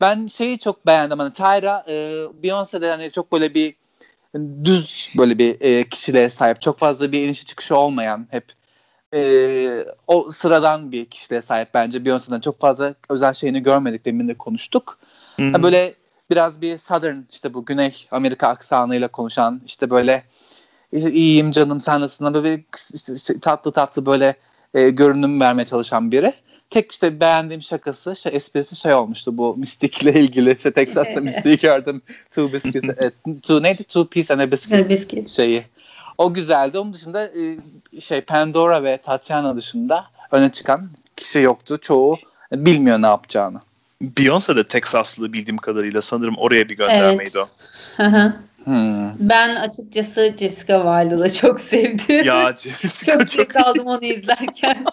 [0.00, 1.92] Ben şeyi çok beğendim hani Tyra e,
[2.42, 3.74] Beyoncé'de hani çok böyle bir
[4.64, 6.60] düz böyle bir e, kişiliğe sahip.
[6.60, 8.44] Çok fazla bir inişi çıkışı olmayan hep
[9.14, 11.98] e, o sıradan bir kişiliğe sahip bence.
[11.98, 14.98] Beyoncé'den çok fazla özel şeyini görmedik demin de konuştuk.
[15.52, 15.94] Ha, böyle
[16.30, 20.22] biraz bir Southern işte bu Güney Amerika aksanıyla konuşan işte böyle
[20.92, 22.64] işte iyiyim canım sen nasılsın böyle
[22.94, 24.34] işte, işte tatlı tatlı böyle
[24.74, 26.32] e, görünüm vermeye çalışan biri.
[26.70, 30.56] Tek işte beğendiğim şakası, şey, esprisi şey olmuştu bu Mystic'le ilgili.
[30.56, 32.02] İşte Texas'ta Mystic'i gördüm.
[32.30, 33.10] Two biscuits, e,
[33.42, 33.84] two, neydi?
[33.84, 35.28] Two piece and a biscuit bisküvi.
[35.28, 35.64] şeyi.
[36.18, 36.78] O güzeldi.
[36.78, 41.78] Onun dışında e, şey Pandora ve Tatiana dışında öne çıkan kişi yoktu.
[41.82, 42.16] Çoğu
[42.52, 43.60] bilmiyor ne yapacağını.
[44.02, 47.48] Beyoncé de Teksaslı bildiğim kadarıyla sanırım oraya bir göndermeydi o.
[47.96, 48.34] Hı hı.
[48.64, 49.10] Hmm.
[49.18, 52.24] ben açıkçası Jessica Wilde'ı çok sevdim.
[52.24, 54.84] Ya Jessica çok çok zevk aldım onu izlerken.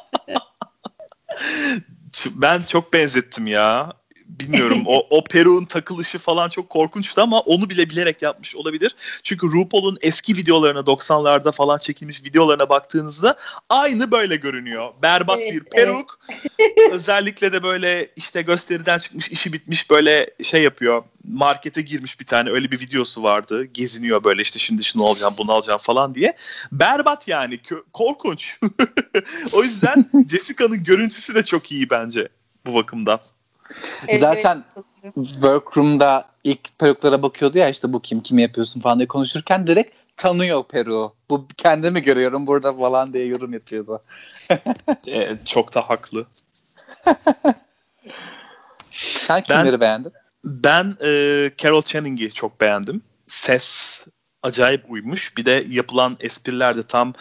[2.36, 3.94] Ben çok benzettim ya.
[4.40, 8.96] Bilmiyorum o, o peruğun takılışı falan çok korkunçtu ama onu bile bilerek yapmış olabilir.
[9.24, 13.38] Çünkü RuPaul'un eski videolarına 90'larda falan çekilmiş videolarına baktığınızda
[13.70, 14.94] aynı böyle görünüyor.
[15.02, 16.20] Berbat Evet, bir peruk.
[16.92, 21.04] Özellikle de böyle işte gösteriden çıkmış işi bitmiş böyle şey yapıyor.
[21.28, 23.64] Markete girmiş bir tane öyle bir videosu vardı.
[23.64, 26.36] Geziniyor böyle işte şimdi şunu alacağım bunu alacağım falan diye.
[26.72, 27.60] Berbat yani
[27.94, 28.60] korkunç.
[29.52, 32.28] o yüzden Jessica'nın görüntüsü de çok iyi bence
[32.66, 33.20] bu bakımdan.
[34.08, 35.16] Evet, Zaten evet.
[35.16, 40.64] Workroom'da ilk peruklara bakıyordu ya işte bu kim kimi yapıyorsun falan diye konuşurken direkt tanıyor
[40.64, 41.14] peruğu.
[41.30, 44.02] Bu kendimi görüyorum burada falan diye yorum yapıyordu.
[45.08, 46.26] Ee, çok da haklı.
[48.92, 50.14] Sen kimleri beğendin?
[50.44, 53.02] Ben e, Carol Channing'i çok beğendim.
[53.28, 54.08] Ses
[54.44, 55.38] acayip uymuş.
[55.38, 57.14] Bir de yapılan espriler de tam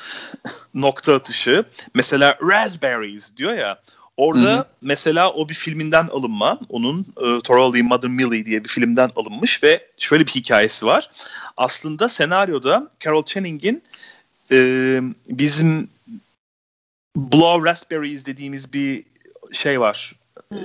[0.75, 1.65] nokta atışı.
[1.95, 3.81] Mesela raspberries diyor ya.
[4.17, 4.67] Orada Hı hı.
[4.83, 6.61] mesela o bir filminden alınma.
[6.69, 11.11] Onun e, Torelli Mother Millie diye bir filmden alınmış ve şöyle bir hikayesi var.
[11.57, 13.83] Aslında senaryoda Carol Channing'in
[14.53, 15.89] e, bizim
[17.17, 19.05] Blow Raspberries dediğimiz bir
[19.53, 20.15] şey var.
[20.53, 20.59] Hmm.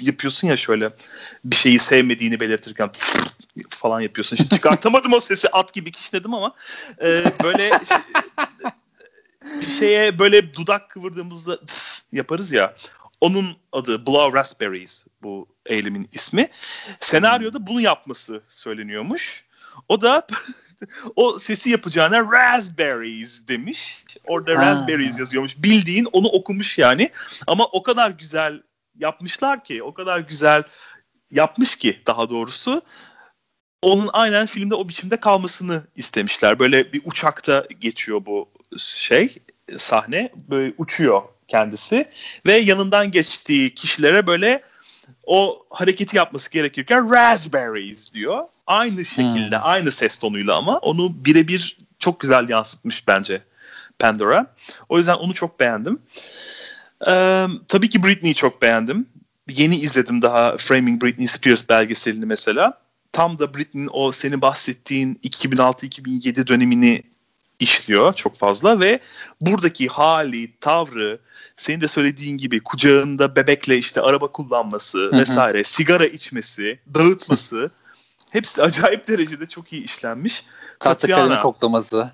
[0.00, 0.90] Yapıyorsun ya şöyle
[1.44, 2.90] bir şeyi sevmediğini belirtirken
[3.68, 4.36] falan yapıyorsun.
[4.36, 6.52] Şimdi çıkartamadım o sesi at gibi kişnedim ama
[7.02, 7.98] e, böyle şey-
[9.60, 11.58] bir şeye böyle dudak kıvırdığımızda
[12.12, 12.74] yaparız ya.
[13.20, 16.48] Onun adı Blow Raspberries bu eylemin ismi.
[17.00, 19.44] Senaryoda bunu yapması söyleniyormuş.
[19.88, 20.26] O da
[21.16, 24.04] o sesi yapacağına raspberries demiş.
[24.26, 24.66] Orada Ha.
[24.66, 25.62] raspberries yazıyormuş.
[25.62, 27.10] Bildiğin onu okumuş yani.
[27.46, 28.62] Ama o kadar güzel
[28.98, 30.62] yapmışlar ki o kadar güzel
[31.30, 32.82] yapmış ki daha doğrusu
[33.82, 36.58] onun aynen filmde o biçimde kalmasını istemişler.
[36.58, 39.34] Böyle bir uçakta geçiyor bu şey
[39.76, 40.30] sahne.
[40.50, 42.06] Böyle uçuyor kendisi
[42.46, 44.62] ve yanından geçtiği kişilere böyle
[45.26, 48.44] o hareketi yapması gerekirken raspberries diyor.
[48.66, 49.66] Aynı şekilde, hmm.
[49.66, 53.42] aynı ses tonuyla ama onu birebir çok güzel yansıtmış bence
[53.98, 54.54] Pandora.
[54.88, 55.98] O yüzden onu çok beğendim.
[57.06, 59.06] Ee, tabii ki Britney'i çok beğendim.
[59.48, 62.80] Yeni izledim daha Framing Britney Spears belgeselini mesela.
[63.12, 67.02] Tam da Britney'nin o seni bahsettiğin 2006-2007 dönemini
[67.60, 69.00] işliyor çok fazla ve
[69.40, 71.20] buradaki hali, tavrı,
[71.56, 77.70] senin de söylediğin gibi kucağında bebekle işte araba kullanması vesaire, sigara içmesi, dağıtması
[78.30, 80.44] hepsi acayip derecede çok iyi işlenmiş.
[80.80, 82.10] Tatiana koklaması.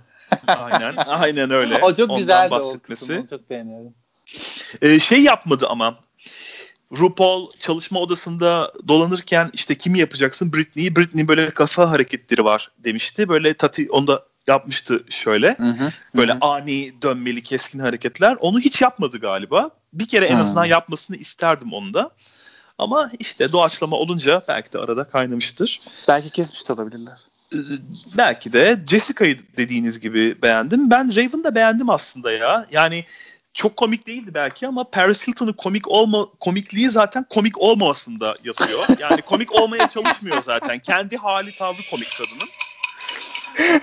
[0.47, 1.79] aynen, aynen öyle.
[1.83, 3.23] o çok güzeldi bahsetmesi.
[3.25, 3.95] o çok beğeniyorum.
[4.83, 5.99] Ee, şey yapmadı ama
[6.93, 10.53] RuPaul çalışma odasında dolanırken işte kimi yapacaksın?
[10.53, 10.97] Britney'i.
[10.97, 13.29] Britney böyle kafa hareketleri var demişti.
[13.29, 15.57] Böyle Tati onda yapmıştı şöyle.
[15.59, 16.39] Hı hı, böyle hı.
[16.41, 18.37] ani dönmeli keskin hareketler.
[18.41, 19.71] Onu hiç yapmadı galiba.
[19.93, 22.11] Bir kere en azından yapmasını isterdim onu da.
[22.79, 25.81] Ama işte doğaçlama olunca belki de arada kaynamıştır.
[26.09, 27.19] Belki kesmiş de olabilirler.
[27.53, 27.57] Ee,
[28.17, 30.91] belki de Jessica'yı dediğiniz gibi beğendim.
[30.91, 32.67] Ben Raven'ı da beğendim aslında ya.
[32.71, 33.05] Yani
[33.57, 38.87] çok komik değildi belki ama Paris Hilton'un komik olma komikliği zaten komik olmamasında yatıyor.
[38.99, 40.79] Yani komik olmaya çalışmıyor zaten.
[40.79, 42.49] Kendi hali tavrı komik kadının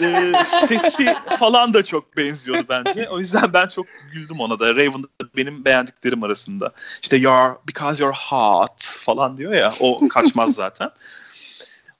[0.02, 3.10] e, sesi falan da çok benziyordu bence.
[3.10, 4.76] O yüzden ben çok güldüm ona da.
[4.76, 5.04] Raven
[5.38, 6.70] benim beğendiklerim arasında.
[7.02, 9.74] İşte you're because you're hot falan diyor ya.
[9.80, 10.90] O kaçmaz zaten.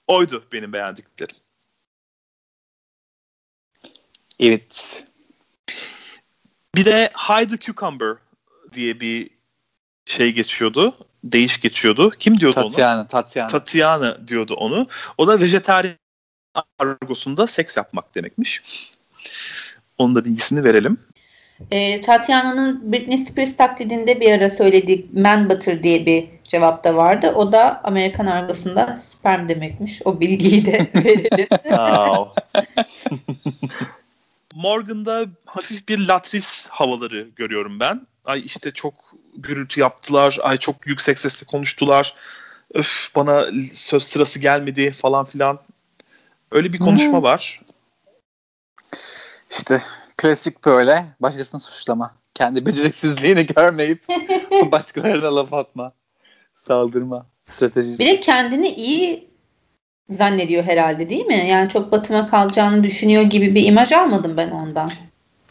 [0.06, 1.36] Oydu benim beğendiklerim.
[4.40, 5.04] Evet.
[6.76, 8.16] Bir de Hide the Cucumber
[8.72, 9.30] diye bir
[10.06, 10.96] şey geçiyordu.
[11.24, 12.12] Değiş geçiyordu.
[12.18, 13.08] Kim diyordu Tatiana, onu?
[13.08, 13.48] Tatiana.
[13.48, 14.86] Tatiana diyordu onu.
[15.18, 15.96] O da vejetaryen
[16.78, 18.62] argosunda seks yapmak demekmiş.
[19.98, 20.98] Onun da bilgisini verelim.
[21.70, 27.32] E, Tatiana'nın Britney Spears taklidinde bir ara söylediği man butter diye bir cevap da vardı.
[27.34, 30.02] O da Amerikan argosunda sperm demekmiş.
[30.04, 31.48] O bilgiyi de verelim.
[34.54, 38.06] Morgan'da hafif bir latris havaları görüyorum ben.
[38.24, 38.94] Ay işte çok
[39.36, 40.38] gürültü yaptılar.
[40.42, 42.14] Ay çok yüksek sesle konuştular.
[42.74, 45.60] Öf bana söz sırası gelmedi falan filan.
[46.50, 47.22] Öyle bir konuşma hmm.
[47.22, 47.60] var.
[49.50, 49.82] İşte
[50.16, 52.14] klasik böyle başkasını suçlama.
[52.34, 54.04] Kendi beceriksizliğini görmeyip
[54.72, 55.92] başkalarına laf atma.
[56.66, 57.98] Saldırma stratejisi.
[57.98, 59.33] Bir de kendini iyi
[60.08, 61.46] zannediyor herhalde değil mi?
[61.48, 64.92] Yani çok batıma kalacağını düşünüyor gibi bir imaj almadım ben ondan.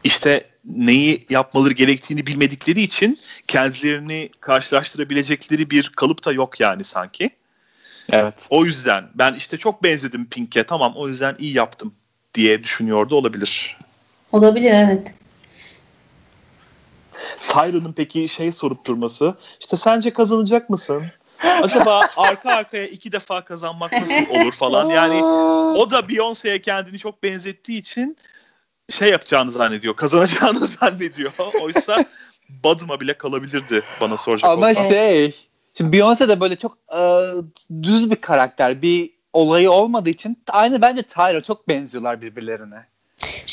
[0.04, 7.30] İşte neyi yapmaları gerektiğini bilmedikleri için kendilerini karşılaştırabilecekleri bir kalıp da yok yani sanki.
[8.12, 8.48] Evet.
[8.50, 11.94] O yüzden ben işte çok benzedim Pink'e tamam o yüzden iyi yaptım
[12.34, 13.78] diye düşünüyordu olabilir.
[14.32, 15.14] Olabilir evet.
[17.48, 21.04] Tyra'nın peki şey sorup durması işte sence kazanacak mısın?
[21.44, 24.90] Acaba arka arkaya iki defa kazanmak nasıl olur falan.
[24.90, 25.24] Yani
[25.78, 28.18] o da Beyoncé'ye kendini çok benzettiği için
[28.90, 29.96] şey yapacağını zannediyor.
[29.96, 31.32] Kazanacağını zannediyor.
[31.62, 32.06] Oysa
[32.50, 34.86] Badım'a bile kalabilirdi bana soracak Ama olsam.
[34.86, 35.36] şey
[35.78, 37.02] Şimdi Beyoncé de böyle çok e,
[37.84, 38.82] düz bir karakter.
[38.82, 42.86] Bir olayı olmadığı için aynı bence Tyra çok benziyorlar birbirlerine.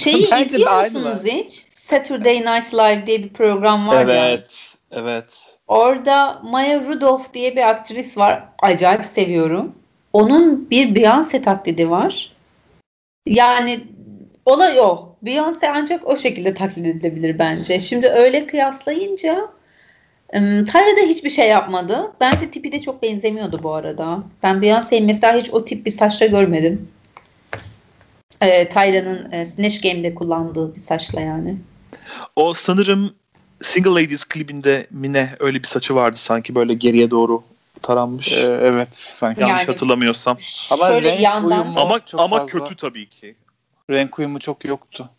[0.04, 1.64] Şeyi izliyor musunuz hiç?
[1.70, 4.28] Saturday Night Live diye bir program var evet, ya.
[4.28, 5.58] Evet, evet.
[5.68, 8.44] Orada Maya Rudolph diye bir aktris var.
[8.62, 9.74] Acayip seviyorum.
[10.12, 12.32] Onun bir Beyoncé taklidi var.
[13.26, 13.80] Yani
[14.46, 15.16] olay o.
[15.24, 17.80] Beyoncé ancak o şekilde taklit edilebilir bence.
[17.80, 19.48] Şimdi öyle kıyaslayınca
[20.32, 22.12] Tyra da hiçbir şey yapmadı.
[22.20, 24.22] Bence tipi de çok benzemiyordu bu arada.
[24.42, 26.88] Ben Beyoncé'yi mesela hiç o tip bir saçla görmedim.
[28.40, 31.56] E, Tyra'nın e, Snatch Game'de kullandığı bir saçla yani.
[32.36, 33.14] O sanırım
[33.60, 37.42] Single Ladies klibinde Mine öyle bir saçı vardı sanki böyle geriye doğru
[37.82, 38.32] taranmış.
[38.32, 40.36] Ee, evet sanki yanlış yani, hatırlamıyorsam.
[40.72, 42.46] Ama şöyle yandan ama ama fazla.
[42.46, 43.34] kötü tabii ki.
[43.90, 45.10] Renk uyumu çok yoktu.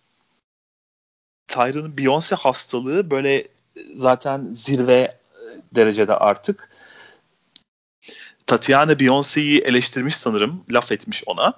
[1.47, 3.47] Tyra'nın Beyoncé hastalığı böyle
[3.95, 5.17] zaten zirve
[5.75, 6.69] derecede artık.
[8.47, 10.63] Tatiana Beyoncé'yi eleştirmiş sanırım.
[10.69, 11.53] Laf etmiş ona.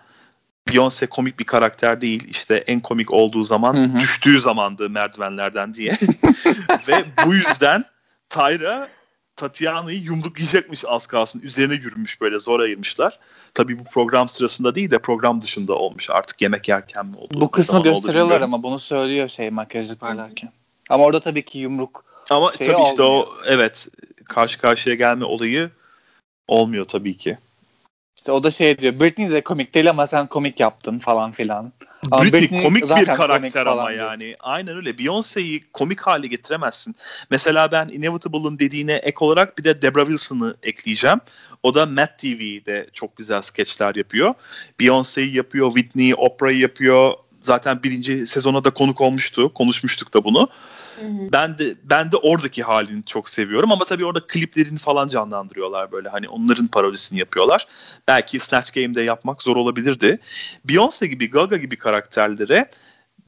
[0.70, 2.28] Beyoncé komik bir karakter değil.
[2.30, 4.00] İşte en komik olduğu zaman hı hı.
[4.00, 5.98] düştüğü zamandı merdivenlerden diye.
[6.88, 7.86] Ve bu yüzden
[8.30, 8.90] Tyra
[9.36, 11.42] Tatiana'yı yumruklayacakmış az kalsın.
[11.42, 13.20] Üzerine yürümüş böyle zor ayırmışlar.
[13.54, 16.10] Tabii bu program sırasında değil de program dışında olmuş.
[16.10, 17.42] Artık yemek yerken mi oldu?
[17.42, 20.52] Bu kısmı gösteriyorlar ama bunu söylüyor şey makyajı yaparlarken.
[20.90, 22.90] Ama orada tabii ki yumruk ama tabii olmuyor.
[22.90, 23.88] işte o evet
[24.26, 25.72] karşı karşıya gelme olayı
[26.48, 27.38] olmuyor tabii ki.
[28.24, 29.00] İşte o da şey diyor.
[29.00, 31.74] Britney de komik değil ama sen komik yaptın falan filan.
[32.12, 34.12] Ama Britney, Britney komik bir komik karakter falan ama diyor.
[34.12, 34.36] yani.
[34.40, 34.90] Aynen öyle.
[34.90, 36.96] Beyoncé'yi komik hale getiremezsin.
[37.30, 41.20] Mesela ben Inevitable'ın dediğine ek olarak bir de Debra Wilson'ı ekleyeceğim.
[41.64, 44.34] O da Matt TV'de çok güzel skeçler yapıyor.
[44.80, 47.14] Beyoncé'yi yapıyor, Whitney, Oprah'yı yapıyor.
[47.44, 49.54] Zaten birinci sezona da konuk olmuştu.
[49.54, 50.50] Konuşmuştuk da bunu.
[51.32, 56.10] Ben de ben de oradaki halini çok seviyorum ama tabii orada kliplerini falan canlandırıyorlar böyle
[56.10, 57.68] hani onların parodisini yapıyorlar.
[58.08, 60.20] Belki Snatch Game'de yapmak zor olabilirdi.
[60.68, 62.70] Beyoncé gibi Gaga gibi karakterlere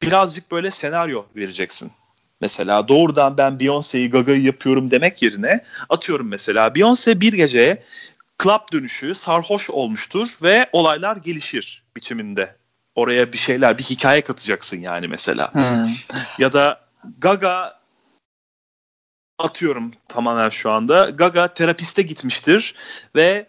[0.02, 1.92] birazcık böyle senaryo vereceksin.
[2.40, 7.82] Mesela doğrudan ben Beyoncé'yi Gaga'yı yapıyorum demek yerine atıyorum mesela Beyoncé bir gece
[8.42, 12.56] club dönüşü sarhoş olmuştur ve olaylar gelişir biçiminde.
[12.96, 15.54] Oraya bir şeyler, bir hikaye katacaksın yani mesela.
[15.54, 15.86] Hmm.
[16.38, 16.80] Ya da
[17.18, 17.80] Gaga
[19.38, 21.10] atıyorum tamamen şu anda.
[21.10, 22.74] Gaga terapiste gitmiştir
[23.16, 23.46] ve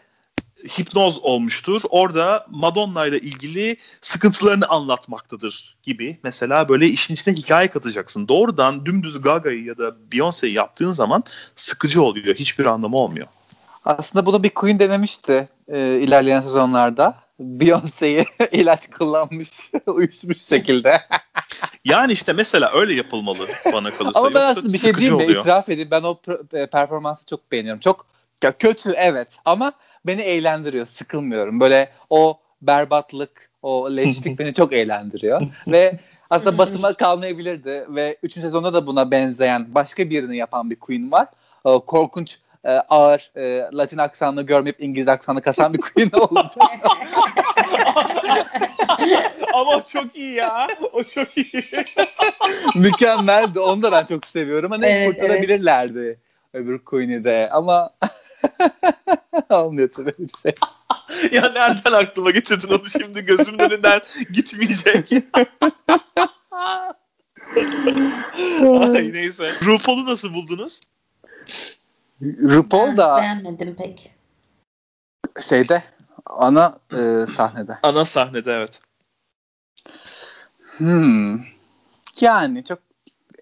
[0.79, 1.81] hipnoz olmuştur.
[1.89, 6.19] Orada Madonna ile ilgili sıkıntılarını anlatmaktadır gibi.
[6.23, 8.27] Mesela böyle işin içine hikaye katacaksın.
[8.27, 11.23] Doğrudan dümdüz Gaga'yı ya da Beyoncé'yi yaptığın zaman
[11.55, 12.36] sıkıcı oluyor.
[12.36, 13.27] Hiçbir anlamı olmuyor.
[13.86, 17.26] Aslında bunu bir Queen denemişti e, ilerleyen sezonlarda.
[17.39, 21.02] Beyoncé'yi ilaç kullanmış, uyuşmuş şekilde.
[21.86, 24.19] Yani işte mesela öyle yapılmalı bana kalırsa.
[24.19, 25.23] Ama ben aslında bir şey diyeyim mi?
[25.23, 25.39] oluyor.
[25.39, 25.91] İtiraf edeyim.
[25.91, 26.19] Ben o
[26.54, 27.80] e, performansı çok beğeniyorum.
[27.80, 28.06] Çok
[28.60, 29.71] kötü evet ama
[30.06, 30.86] beni eğlendiriyor.
[30.86, 31.60] Sıkılmıyorum.
[31.60, 35.41] Böyle o berbatlık, o leşlik beni çok eğlendiriyor.
[35.67, 37.86] Ve aslında batıma kalmayabilirdi.
[37.89, 38.34] Ve 3.
[38.34, 41.28] sezonda da buna benzeyen başka birini yapan bir Queen var.
[41.63, 46.63] Korkunç e, ağır e, Latin aksanını görmeyip İngiliz aksanı kasan bir Queen olacak.
[49.53, 50.67] Ama o çok iyi ya.
[50.93, 51.63] O çok iyi.
[52.75, 53.59] Mükemmeldi.
[53.59, 54.71] Onu da ben çok seviyorum.
[54.71, 56.19] Hani Evet, kurtarabilirlerdi
[56.53, 57.49] öbür Queen'i de.
[57.51, 57.89] Ama
[59.49, 60.55] olmuyor tabii bir şey.
[61.31, 64.01] ya nereden aklıma getirdin onu şimdi gözümün önünden
[64.33, 65.11] gitmeyecek.
[68.95, 69.51] Ay neyse.
[69.65, 70.81] RuPaul'u nasıl buldunuz?
[72.21, 74.15] RuPaul da Beğenmedim pek.
[75.41, 75.84] şeyde
[76.25, 77.77] ana e, sahnede.
[77.84, 78.82] Ana sahnede evet.
[80.77, 81.39] Hmm.
[82.21, 82.80] Yani çok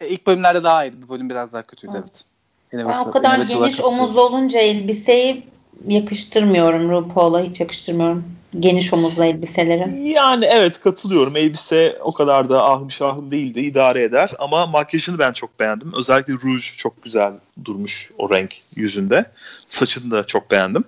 [0.01, 0.95] e, ilk bölümlerde daha iyiydi.
[1.01, 2.25] Bu bölüm biraz daha kötüydü Evet.
[2.71, 2.85] evet.
[2.87, 5.47] Ben o kadar geniş omuzlu olunca elbiseyi
[5.87, 8.23] yakıştırmıyorum RuPaul'a hiç yakıştırmıyorum.
[8.59, 10.09] Geniş omuzlu elbiseleri.
[10.09, 11.35] Yani evet katılıyorum.
[11.35, 13.59] Elbise o kadar da ahım şahım değildi.
[13.59, 14.31] idare eder.
[14.39, 15.93] Ama makyajını ben çok beğendim.
[15.97, 17.33] Özellikle ruj çok güzel
[17.65, 19.25] durmuş o renk yüzünde.
[19.67, 20.83] Saçını da çok beğendim.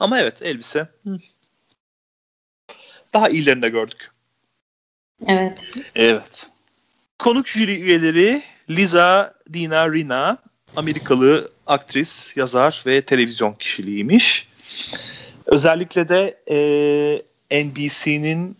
[0.00, 0.88] Ama evet elbise.
[1.04, 1.18] hı.
[3.12, 4.10] Daha iyilerini de gördük.
[5.26, 5.58] Evet.
[5.94, 6.46] Evet.
[7.18, 10.38] Konuk jüri üyeleri Liza Dina Rina,
[10.76, 14.48] Amerikalı aktris, yazar ve televizyon kişiliğiymiş.
[15.46, 16.38] Özellikle de
[17.50, 18.56] e, NBC'nin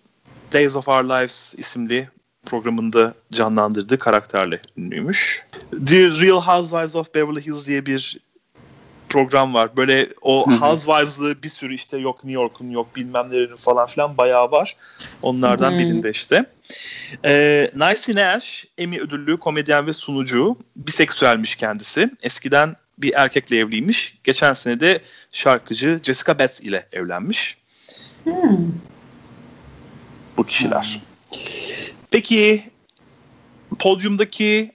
[0.52, 2.08] Days of Our Lives isimli
[2.46, 5.46] programında canlandırdığı karakterle ünlüymüş.
[5.86, 8.18] The Real Housewives of Beverly Hills diye bir
[9.08, 9.76] program var.
[9.76, 10.50] Böyle o.
[10.50, 14.76] Housewives'lı bir sürü işte yok New York'un yok bilmem nelerin falan filan bayağı var.
[15.22, 15.78] Onlardan Hı.
[15.78, 16.44] birinde işte.
[17.24, 20.56] Ee, Niecy Nash, Emmy ödüllü komedyen ve sunucu.
[20.76, 22.10] Biseksüelmiş kendisi.
[22.22, 24.18] Eskiden bir erkekle evliymiş.
[24.24, 27.58] Geçen sene de şarkıcı Jessica Betts ile evlenmiş.
[28.24, 28.72] Hmm.
[30.36, 31.00] Bu kişiler.
[32.10, 32.70] Peki
[33.78, 34.72] podyumdaki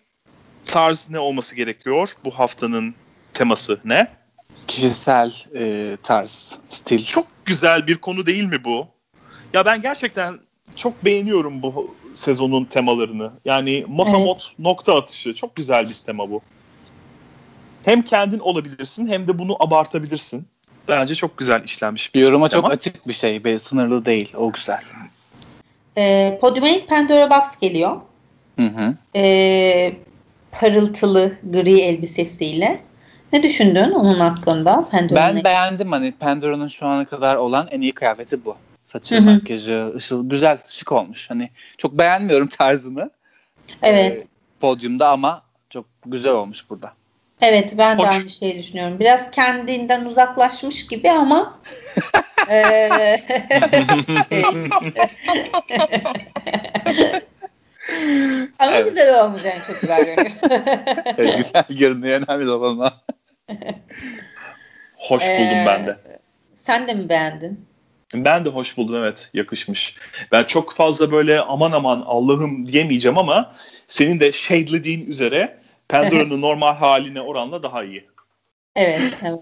[0.66, 2.10] tarz ne olması gerekiyor?
[2.26, 2.96] Bu haftanın
[3.34, 4.08] teması ne?
[4.68, 7.06] Kişisel e, tarz, stil.
[7.06, 8.88] Çok güzel bir konu değil mi bu?
[9.54, 10.40] Ya ben gerçekten
[10.76, 13.32] çok beğeniyorum bu sezonun temalarını.
[13.46, 15.36] Yani motamot nokta atışı.
[15.36, 16.42] Çok güzel bir tema bu.
[17.86, 20.48] Hem kendin olabilirsin hem de bunu abartabilirsin.
[20.88, 22.16] Bence çok güzel işlenmiş.
[22.16, 23.44] Bir yoruma çok açık bir şey.
[23.44, 24.34] Böyle sınırlı değil.
[24.38, 24.82] O güzel.
[25.98, 28.02] Ee, podyuma ilk Pandora Box geliyor.
[28.60, 28.96] Hı hı.
[29.16, 29.94] Ee,
[30.52, 32.82] parıltılı gri elbisesiyle.
[33.34, 34.90] Ne düşündün onun hakkında?
[34.92, 38.56] Pandora'nın Ben beğendim hani Pandora'nın şu ana kadar olan en iyi kıyafeti bu.
[38.86, 41.30] Saçı, makyajı, ışıl güzel, şık olmuş.
[41.30, 43.10] Hani çok beğenmiyorum tarzını.
[43.82, 44.22] Evet.
[44.22, 44.26] e,
[44.60, 46.94] podyumda ama çok güzel olmuş burada.
[47.42, 48.16] Evet ben de Hoş.
[48.16, 49.00] aynı şeyi düşünüyorum.
[49.00, 51.60] Biraz kendinden uzaklaşmış gibi ama
[54.30, 54.44] şey.
[58.60, 58.86] ama Evet.
[58.88, 60.36] güzel olmuş yani çok güzel görünüyor.
[61.18, 62.90] Evet, güzel görünüyor önemli olan o.
[64.96, 65.98] Hoş buldum Ee, ben de.
[66.54, 67.66] Sen de mi beğendin?
[68.14, 69.96] Ben de hoş buldum evet yakışmış.
[70.32, 73.54] Ben çok fazla böyle aman aman Allah'ım diyemeyeceğim ama
[73.88, 75.58] senin de shadelediğin üzere
[75.92, 78.06] Pandora'nın normal haline oranla daha iyi.
[78.76, 79.40] Evet, evet.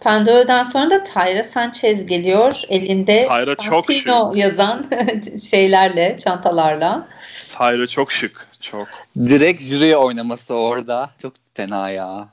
[0.00, 2.62] Pandora'dan sonra da Tyra Sanchez geliyor.
[2.68, 4.42] Elinde Tyra çok Santino şık.
[4.42, 4.86] yazan
[5.42, 7.08] şeylerle, çantalarla.
[7.48, 8.48] Tyra çok şık.
[8.60, 8.88] Çok.
[9.18, 11.10] Direkt jüriye oynaması orada.
[11.22, 12.28] Çok fena ya.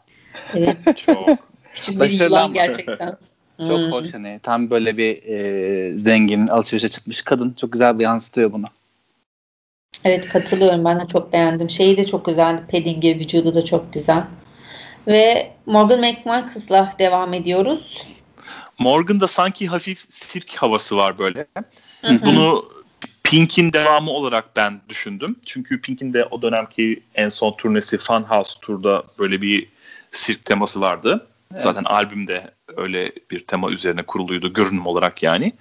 [0.55, 1.29] Evet, Çok.
[1.73, 3.17] küçük bir yılan gerçekten.
[3.67, 3.91] Çok Hmm.
[3.91, 4.39] hoş hani.
[4.43, 7.55] Tam böyle bir e, zengin alışverişe çıkmış kadın.
[7.61, 8.65] Çok güzel bir yansıtıyor bunu.
[10.03, 10.85] Evet katılıyorum.
[10.85, 11.69] Ben de çok beğendim.
[11.69, 12.67] Şeyi de çok güzel.
[12.71, 14.23] Padding'i, vücudu da çok güzel.
[15.07, 17.97] Ve Morgan McMichaels'la devam ediyoruz.
[18.79, 21.47] Morgan'da sanki hafif sirk havası var böyle.
[22.01, 22.25] Hı hı.
[22.25, 22.65] Bunu
[23.23, 25.35] Pink'in devamı olarak ben düşündüm.
[25.45, 29.67] Çünkü Pink'in de o dönemki en son turnesi Funhouse Tour'da böyle bir
[30.11, 31.27] sirk teması vardı.
[31.55, 35.53] Zaten albümde öyle bir tema üzerine kuruluydu görünüm olarak yani.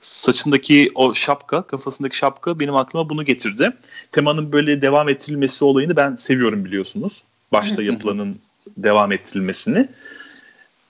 [0.00, 3.70] Saçındaki o şapka, kafasındaki şapka benim aklıma bunu getirdi.
[4.12, 7.22] Temanın böyle devam ettirilmesi olayını ben seviyorum biliyorsunuz.
[7.52, 8.40] Başta yapılanın
[8.76, 9.88] devam ettirilmesini.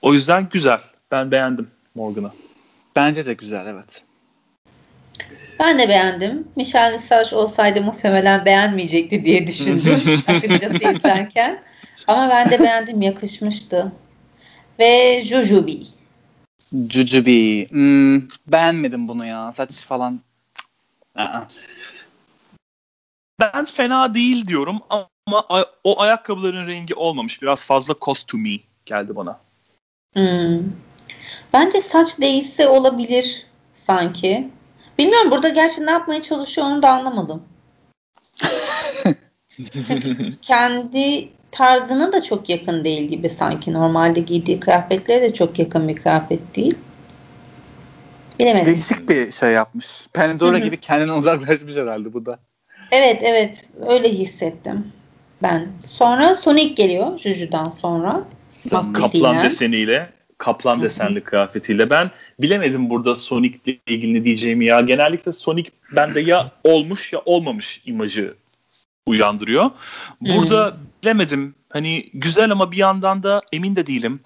[0.01, 0.79] O yüzden güzel.
[1.11, 2.31] Ben beğendim Morgan'ı.
[2.95, 4.03] Bence de güzel evet.
[5.59, 6.47] Ben de beğendim.
[6.55, 9.93] Michel Visage olsaydı muhtemelen beğenmeyecekti diye düşündüm
[10.27, 11.61] açıkçası izlerken.
[12.07, 13.01] Ama ben de beğendim.
[13.01, 13.91] Yakışmıştı.
[14.79, 15.83] Ve Jujubi.
[16.73, 17.69] Jujubi.
[17.69, 19.53] Hmm, beğenmedim bunu ya.
[19.57, 20.19] Saç falan.
[21.15, 21.41] Aa.
[23.39, 25.09] Ben fena değil diyorum ama
[25.83, 27.41] o ayakkabıların rengi olmamış.
[27.41, 29.39] Biraz fazla kostümi geldi bana.
[30.13, 30.63] Hmm.
[31.53, 33.45] Bence saç değişse olabilir
[33.75, 34.49] sanki.
[34.97, 37.43] Bilmiyorum burada gerçi ne yapmaya çalışıyor onu da anlamadım.
[40.41, 43.73] Kendi tarzına da çok yakın değil gibi sanki.
[43.73, 46.75] Normalde giydiği kıyafetlere de çok yakın bir kıyafet değil.
[48.39, 48.65] Bilemedim.
[48.73, 50.07] Değişik bir şey yapmış.
[50.13, 52.39] Pandora gibi kendinden uzaklaşmış herhalde bu da.
[52.91, 54.91] Evet evet öyle hissettim
[55.43, 55.67] ben.
[55.85, 58.23] Sonra Sonic geliyor Juju'dan sonra.
[58.93, 61.89] Kaplan deseniyle, kaplan desenli kıyafetiyle.
[61.89, 64.81] Ben bilemedim burada Sonic'le ilgili diyeceğimi ya.
[64.81, 68.35] Genellikle Sonic bende ya olmuş ya olmamış imajı
[69.05, 69.71] uyandırıyor.
[70.21, 71.55] Burada bilemedim.
[71.69, 74.19] Hani güzel ama bir yandan da emin de değilim.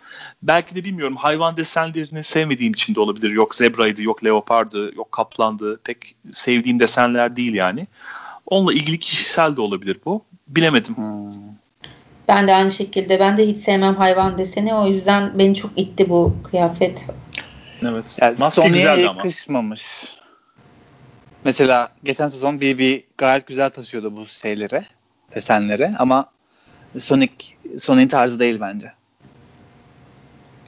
[0.44, 3.30] Belki de bilmiyorum hayvan desenlerini sevmediğim için de olabilir.
[3.30, 5.80] Yok zebraydı, yok leopardı, yok kaplandı.
[5.84, 7.88] Pek sevdiğim desenler değil yani.
[8.46, 10.24] Onunla ilgili kişisel de olabilir bu.
[10.48, 10.98] Bilemedim.
[10.98, 11.32] Hmm.
[12.28, 13.20] Ben de aynı şekilde.
[13.20, 14.74] Ben de hiç sevmem hayvan deseni.
[14.74, 17.08] O yüzden beni çok itti bu kıyafet.
[17.82, 18.20] Evet.
[18.22, 19.18] Yani Maske güzeldi ama.
[19.18, 19.84] yakışmamış.
[21.44, 24.84] Mesela geçen sezon BB gayet güzel taşıyordu bu şeyleri,
[25.36, 26.26] desenleri ama
[27.00, 27.32] Sonic
[27.78, 28.92] Sonic'in tarzı değil bence.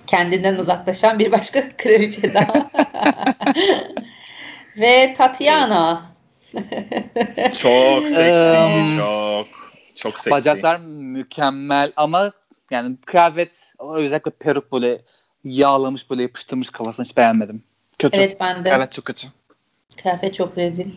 [0.07, 2.71] Kendinden uzaklaşan bir başka kraliçe daha.
[4.77, 6.01] Ve Tatiana.
[7.53, 9.47] Çok seksi, Eee, çok.
[9.95, 10.31] Çok seksi.
[10.31, 12.31] Bacaklar mükemmel ama
[12.71, 15.01] yani kıyafet özellikle peruk böyle
[15.43, 17.63] yağlamış böyle yapıştırmış kafasını hiç beğenmedim.
[17.99, 18.17] Kötü.
[18.17, 18.69] Evet ben de.
[18.69, 19.27] Evet çok kötü.
[20.01, 20.91] Kıyafet çok rezil.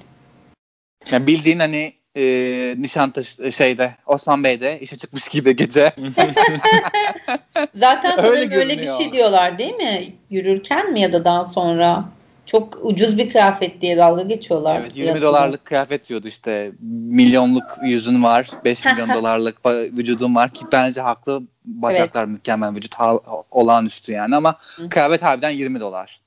[1.11, 5.93] Yani bildiğin hani e, Nişantaşı şeyde Osman Bey'de işe çıkmış gibi gece.
[7.75, 8.99] Zaten Öyle sanırım öyle, bir görünüyor.
[8.99, 10.15] şey diyorlar değil mi?
[10.31, 12.05] Yürürken mi ya da daha sonra?
[12.47, 14.81] Çok ucuz bir kıyafet diye dalga geçiyorlar.
[14.81, 15.23] Evet 20 fiyatına.
[15.29, 16.73] dolarlık kıyafet diyordu işte.
[17.11, 18.51] Milyonluk yüzün var.
[18.65, 21.43] 5 milyon dolarlık vücudun var ki bence haklı.
[21.65, 22.75] Bacaklar mükemmel.
[22.75, 23.19] Vücut ha-
[23.51, 24.89] olağanüstü yani ama Hı.
[24.89, 26.21] kıyafet harbiden 20 dolar.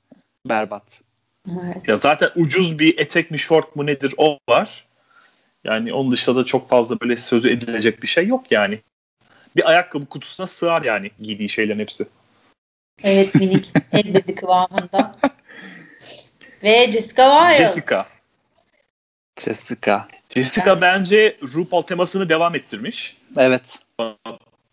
[0.49, 0.83] Berbat.
[1.51, 1.87] Evet.
[1.87, 4.85] Ya zaten ucuz bir etek mi şort mu nedir o var.
[5.63, 8.79] Yani onun dışında da çok fazla böyle sözü edilecek bir şey yok yani.
[9.55, 12.07] Bir ayakkabı kutusuna sığar yani giydiği şeylerin hepsi.
[13.03, 15.11] Evet minik el bezi kıvamında.
[16.63, 17.67] Ve Jessica Wilde.
[17.67, 18.05] Jessica.
[19.39, 20.07] Jessica.
[20.29, 23.17] Jessica bence RuPaul temasını devam ettirmiş.
[23.37, 23.79] Evet.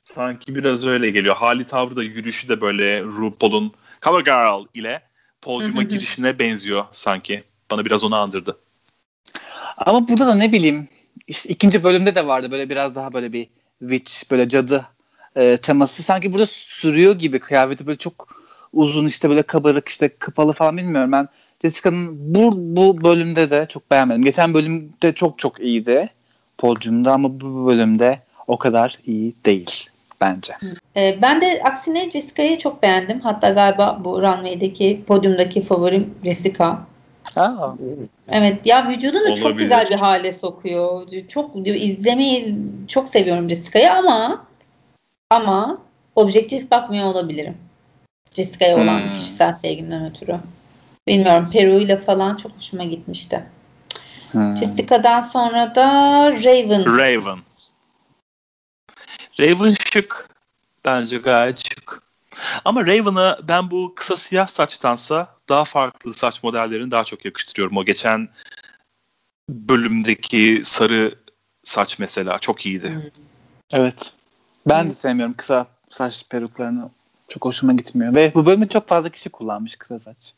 [0.05, 1.36] Sanki biraz öyle geliyor.
[1.36, 3.72] Hali tavrı da yürüyüşü de böyle RuPaul'un
[4.03, 5.03] Cover Girl ile
[5.43, 7.41] podyuma girişine benziyor sanki.
[7.70, 8.59] Bana biraz onu andırdı.
[9.87, 10.89] Ama burada da ne bileyim
[11.26, 13.49] işte ikinci bölümde de vardı böyle biraz daha böyle bir
[13.81, 14.87] witch böyle cadı
[15.37, 16.03] e, teması.
[16.03, 18.28] Sanki burada sürüyor gibi kıyafeti böyle çok
[18.72, 21.12] uzun işte böyle kabarık işte kapalı falan bilmiyorum.
[21.12, 21.28] Ben
[21.62, 24.22] Jessica'nın bu, bu bölümde de çok beğenmedim.
[24.22, 26.11] Geçen bölümde çok çok iyiydi
[26.59, 30.53] podyumda ama bu bölümde o kadar iyi değil bence.
[30.97, 33.20] Ee, ben de aksine Jessica'yı çok beğendim.
[33.20, 36.89] Hatta galiba bu runway'deki podyumdaki favorim Jessica.
[37.37, 37.72] Aa,
[38.28, 39.59] Evet ya vücudunu çok Olabilir.
[39.62, 41.07] güzel bir hale sokuyor.
[41.28, 42.57] Çok izlemeyi
[42.89, 44.47] çok seviyorum Jessica'yı ama
[45.31, 45.78] ama
[46.16, 47.57] objektif bakmıyor olabilirim.
[48.35, 49.12] Jessica'ya olan Hmm.
[49.12, 50.39] kişisel sevgimden ötürü.
[51.09, 53.45] Bilmiyorum Peru ile falan çok hoşuma gitmişti.
[54.33, 54.57] hmm.
[54.57, 55.87] Jessica'dan sonra da
[56.33, 56.85] Raven.
[56.99, 57.39] Raven.
[59.41, 60.28] Raven şık.
[60.85, 62.03] Bence gayet şık.
[62.64, 67.76] Ama Raven'a ben bu kısa siyah saçtansa daha farklı saç modellerini daha çok yakıştırıyorum.
[67.76, 68.28] O geçen
[69.49, 71.14] bölümdeki sarı
[71.64, 73.12] saç mesela çok iyiydi.
[73.72, 74.12] Evet.
[74.66, 76.91] Ben de sevmiyorum kısa saç peruklarını.
[77.28, 78.14] Çok hoşuma gitmiyor.
[78.14, 80.34] Ve bu bölümü çok fazla kişi kullanmış kısa saç.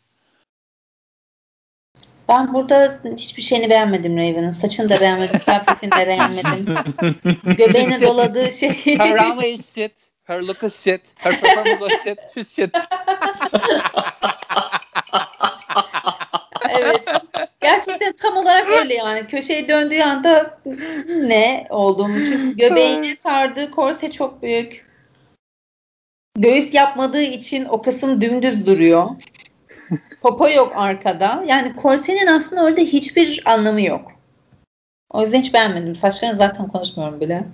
[2.29, 4.53] Ben burada hiçbir şeyini beğenmedim Raven'ın.
[4.53, 5.39] Saçını da beğenmedim.
[5.39, 6.75] Kıyafetini de beğenmedim.
[7.57, 8.71] Göbeğine doladığı şey.
[9.55, 10.12] İs shit.
[10.25, 11.01] Her look is shit.
[11.17, 12.19] Her performance was shit.
[12.35, 12.77] Shit shit.
[16.71, 17.03] evet.
[17.61, 19.27] Gerçekten tam olarak öyle yani.
[19.27, 20.59] Köşeyi döndüğü anda
[21.07, 22.25] ne olduğumu.
[22.25, 24.87] Çünkü göbeğine sardığı korse çok büyük.
[26.37, 29.11] Göğüs yapmadığı için o kısım dümdüz duruyor.
[30.23, 31.45] Popo yok arkada.
[31.47, 34.13] Yani korsenin aslında orada hiçbir anlamı yok.
[35.13, 35.97] O yüzden hiç beğenmedim.
[35.97, 37.45] Saçlarını zaten konuşmuyorum bile.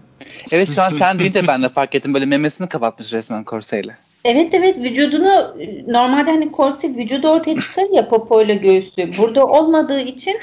[0.53, 2.15] Evet şu an sen deyince ben de fark ettim.
[2.15, 3.97] Böyle memesini kapatmış resmen korseyle.
[4.25, 5.57] Evet evet vücudunu
[5.87, 9.19] normalde hani korse vücudu ortaya çıkar ya popoyla göğsü.
[9.19, 10.39] Burada olmadığı için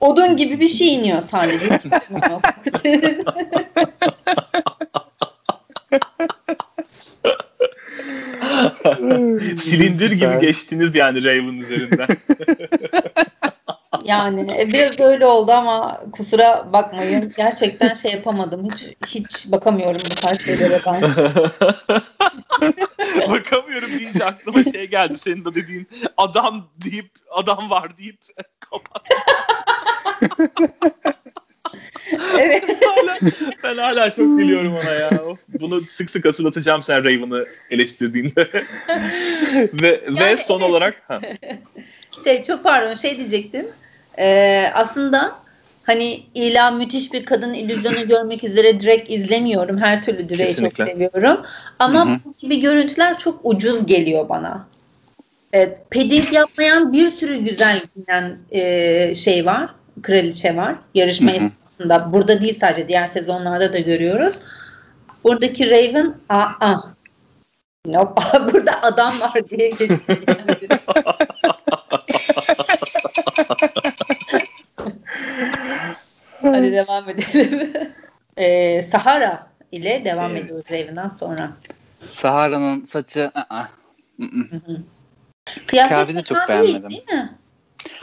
[0.00, 1.66] odun gibi bir şey iniyor sadece.
[1.66, 1.82] Hiç.
[9.62, 12.06] Silindir gibi geçtiniz yani Raven üzerinden.
[14.06, 17.32] yani e, biraz öyle oldu ama kusura bakmayın.
[17.36, 18.68] Gerçekten şey yapamadım.
[18.70, 21.02] Hiç hiç bakamıyorum bu tarz şeylere ben.
[23.30, 25.18] Bakamıyorum deyince aklıma şey geldi.
[25.18, 28.18] Senin de dediğin adam deyip adam var deyip
[28.60, 29.08] kapat.
[32.38, 32.64] evet.
[32.84, 33.18] hala,
[33.64, 35.10] ben hala çok gülüyorum ona ya.
[35.24, 38.48] Of, Bunu sık sık hatırlatacağım sen Raven'ı eleştirdiğinde.
[39.72, 40.70] ve ve Yani son evet.
[40.70, 41.20] olarak ha,
[42.24, 43.66] Şey çok pardon şey diyecektim.
[44.18, 45.32] Ee, aslında
[45.84, 49.78] hani illa müthiş bir kadın illüzyonu görmek üzere direkt izlemiyorum.
[49.78, 51.40] Her türlü Drake'i çok seviyorum.
[51.78, 52.18] Ama Hı hı.
[52.24, 54.66] bu gibi görüntüler çok ucuz geliyor bana.
[55.52, 59.70] Evet, padding yapmayan bir sürü güzel giyinen e, şey var.
[60.02, 60.74] Kraliçe var.
[60.94, 61.36] Yarışma Hı hı.
[61.36, 62.12] esnasında.
[62.12, 64.34] Burada değil sadece diğer sezonlarda da görüyoruz.
[65.24, 66.78] Buradaki Raven aa,
[67.86, 68.22] Nope.
[68.52, 70.18] Burada adam var diye geçti.
[70.28, 70.80] Yani.
[76.42, 77.72] Hadi devam edelim.
[78.38, 80.44] Ee, Sahara ile devam Evet.
[80.44, 81.52] ediyoruz Raven'dan sonra.
[82.00, 83.68] Sahara'nın saçı ı-ı.
[85.66, 86.90] Kıyafetini çok beğenmedim.
[86.90, 87.34] Değil mi?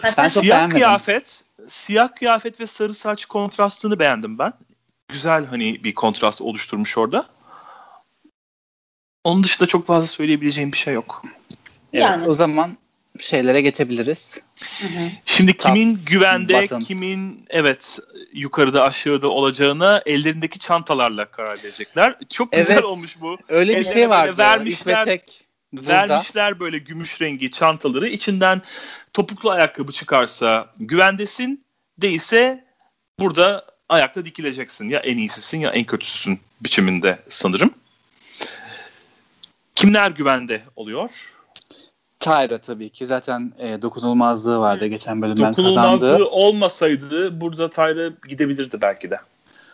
[0.03, 0.75] Ben çok siyah beğenmedim.
[0.77, 4.53] kıyafet, siyah kıyafet ve sarı saç kontrastını beğendim ben.
[5.09, 7.25] Güzel hani bir kontrast oluşturmuş orada.
[9.23, 11.21] Onun dışında çok fazla söyleyebileceğim bir şey yok.
[11.93, 12.27] Evet Yani.
[12.27, 12.77] o zaman
[13.19, 14.41] şeylere geçebiliriz.
[14.81, 15.09] Hı hı.
[15.25, 16.87] Şimdi Top, kimin güvende, bottoms.
[16.87, 17.99] kimin evet
[18.33, 22.15] yukarıda aşağıda olacağına ellerindeki çantalarla karar verecekler.
[22.29, 22.83] Çok güzel Evet.
[22.83, 23.37] olmuş bu.
[23.49, 24.37] Öyle bir Ellerine şey vardı.
[24.37, 25.87] vermişler- burada.
[25.87, 28.07] Vermişler böyle gümüş rengi çantaları.
[28.07, 28.61] İçinden
[29.13, 31.65] topuklu ayakkabı çıkarsa güvendesin.
[31.97, 32.65] Değilse
[33.19, 34.89] burada ayakta dikileceksin.
[34.89, 37.73] Ya en iyisisin ya en kötüsüsün biçiminde sanırım.
[39.75, 41.32] Kimler güvende oluyor?
[42.23, 43.05] Tyra tabii ki.
[43.05, 46.25] Zaten e, dokunulmazlığı vardı geçen bölümden Dokunulmazlığı kazandı.
[46.25, 49.19] olmasaydı burada Tyra gidebilirdi belki de.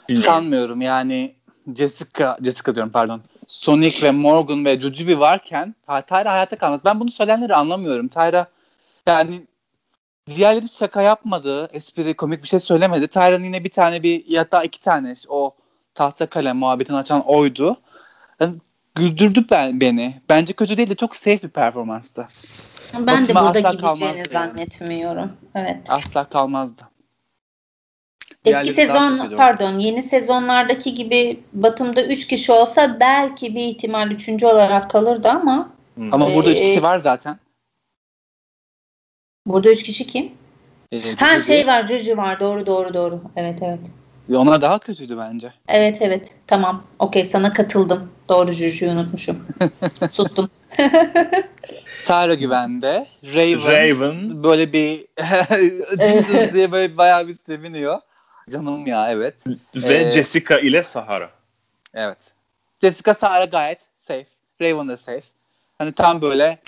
[0.10, 0.34] Bilmiyorum.
[0.34, 1.36] Sanmıyorum yani
[1.76, 3.22] Jessica, Jessica diyorum pardon.
[3.48, 6.82] Sonic ve Morgan ve Jujubee varken Tyra hayatta kalmaz.
[6.86, 8.08] Ben bunu söyleyenleri anlamıyorum.
[8.08, 8.48] Tyra
[9.08, 9.48] yani
[10.36, 11.70] diğerleri şaka yapmadı.
[11.74, 13.08] Espri komik bir şey söylemedi.
[13.08, 15.56] Tyra'nın yine bir tane bir ya da iki tane o
[15.94, 17.78] tahta kalem muhabbetini açan oydu.
[18.40, 18.56] Yani
[18.96, 20.14] güldürdü ben, beni.
[20.30, 22.28] Bence kötü değil de çok safe bir performanstı.
[22.94, 24.28] Ben de Fatıma burada gideceğini kalmazdı yani.
[24.30, 25.32] zannetmiyorum.
[25.56, 25.78] Evet.
[25.90, 26.82] Asla kalmazdı.
[28.46, 34.44] Eski sezon pardon yeni sezonlardaki gibi Batım'da 3 kişi olsa belki bir ihtimal 3.
[34.44, 36.14] olarak kalırdı ama Hmm.
[36.14, 37.38] Ama burada üç Ee, kişi var zaten.
[39.46, 40.32] burada 3 kişi kim?
[40.92, 43.22] Ee, Ha şey var Juju var doğru doğru doğru.
[43.36, 43.80] Evet evet.
[44.36, 45.54] Onlar daha kötüydü bence.
[45.68, 48.12] Evet evet tamam okey sana katıldım.
[48.30, 49.46] Doğru Juju'yu unutmuşum.
[50.12, 50.50] Sustum.
[52.06, 53.06] Tyra güvende.
[53.24, 54.44] Raven, Raven.
[54.44, 55.06] böyle bir
[56.00, 58.00] Jesus diye böyle bayağı bir seviniyor.
[58.50, 59.36] Canım ya evet.
[59.76, 61.30] ve Ee, Jessica ile Sahara.
[61.94, 62.34] Evet.
[62.82, 64.26] Jessica Sara gayet safe.
[64.62, 65.22] Raven de safe.
[65.78, 66.60] Hani tam böyle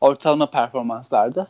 [0.00, 1.48] ortalama performanslardı.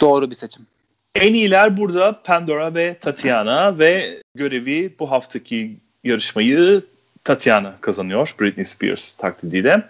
[0.00, 0.66] Doğru bir seçim.
[1.14, 6.84] En iyiler burada Pandora ve Tatiana ve görevi bu haftaki yarışmayı
[7.24, 9.82] Tatiana kazanıyor Britney Spears taklidiyle.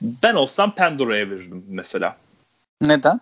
[0.00, 2.16] Ben olsam Pandora'ya verirdim mesela.
[2.82, 3.20] Neden?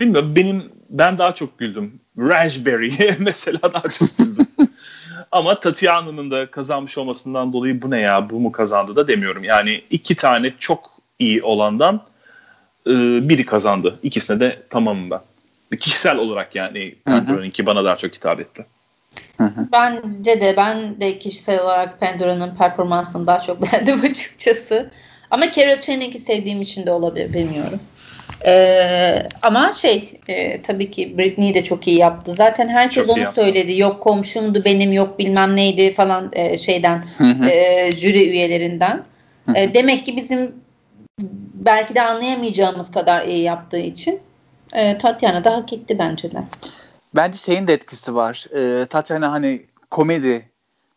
[0.00, 2.00] Bilmiyorum benim ben daha çok güldüm.
[2.18, 4.46] Raspberry mesela daha çok güldüm.
[5.32, 9.44] Ama Tatiana'nın da kazanmış olmasından dolayı bu ne ya bu mu kazandı da demiyorum.
[9.44, 12.02] Yani iki tane çok iyi olandan
[12.86, 12.90] e,
[13.28, 13.98] biri kazandı.
[14.02, 15.20] İkisine de tamamım ben.
[15.80, 18.66] Kişisel olarak yani Pandora'nınki bana daha çok hitap etti.
[19.72, 24.90] Bence de ben de kişisel olarak Pandora'nın performansını daha çok beğendim açıkçası.
[25.30, 27.80] Ama Carol Channings'i sevdiğim için de olabilir bilmiyorum.
[28.46, 32.32] Ee, ama şey e, tabii ki Britney de çok iyi yaptı.
[32.32, 33.78] Zaten herkes çok onu söyledi.
[33.78, 37.04] Yok komşumdu benim yok bilmem neydi falan e, şeyden
[37.50, 39.02] E, jüri üyelerinden.
[39.54, 40.54] E, demek ki bizim
[41.54, 44.20] belki de anlayamayacağımız kadar iyi yaptığı için
[44.72, 46.42] e, Tatiana da hak etti bence de.
[47.14, 48.46] Bence şeyin de etkisi var.
[48.54, 50.50] E, Tatiana hani komedi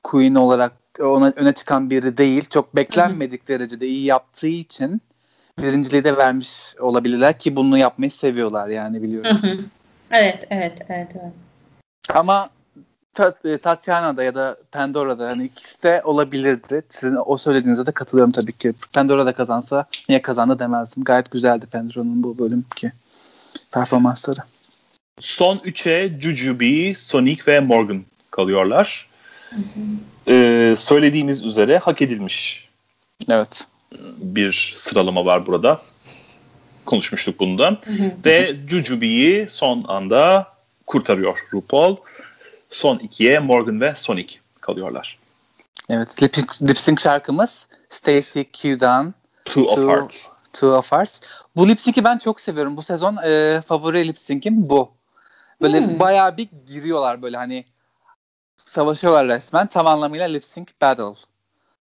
[0.03, 2.49] queen olarak ona öne çıkan biri değil.
[2.49, 3.47] Çok beklenmedik Hı-hı.
[3.47, 5.01] derecede iyi yaptığı için
[5.61, 9.41] birinciliği de vermiş olabilirler ki bunu yapmayı seviyorlar yani biliyoruz.
[10.11, 11.33] Evet, evet, evet, evet.
[12.13, 12.49] Ama
[13.45, 16.81] e, Tatiana'da ya da Pandora'da hani ikisi de olabilirdi.
[16.89, 18.73] Sizin o söylediğinize de katılıyorum tabii ki.
[18.93, 21.03] Pandora da kazansa niye kazandı demezdim.
[21.03, 22.91] Gayet güzeldi Pandora'nın bu bölüm ki
[23.71, 24.39] performansları.
[25.19, 29.07] Son 3'e Jujubee, Sonic ve Morgan kalıyorlar.
[30.27, 32.69] Ee, söylediğimiz üzere hak edilmiş.
[33.29, 33.67] Evet
[34.17, 35.81] bir sıralama var burada.
[36.85, 37.77] Konuşmuştuk bundan.
[38.25, 40.47] Ve Jujubee'yi son anda
[40.85, 41.95] kurtarıyor RuPaul.
[42.69, 45.19] Son ikiye Morgan ve Sonic kalıyorlar.
[45.89, 46.23] Evet.
[46.23, 49.13] Lip, lip sync şarkımız Stacy Q'dan
[49.45, 50.27] Two of Hearts.
[50.53, 51.21] Two of Hearts.
[51.55, 52.77] Bu lip sync'i ben çok seviyorum.
[52.77, 54.91] Bu sezon e, favori lip sync'im bu.
[55.61, 55.99] Böyle hmm.
[55.99, 57.65] bayağı bir giriyorlar böyle hani
[58.55, 59.67] savaşıyorlar resmen.
[59.67, 61.27] Tam anlamıyla lip sync battle.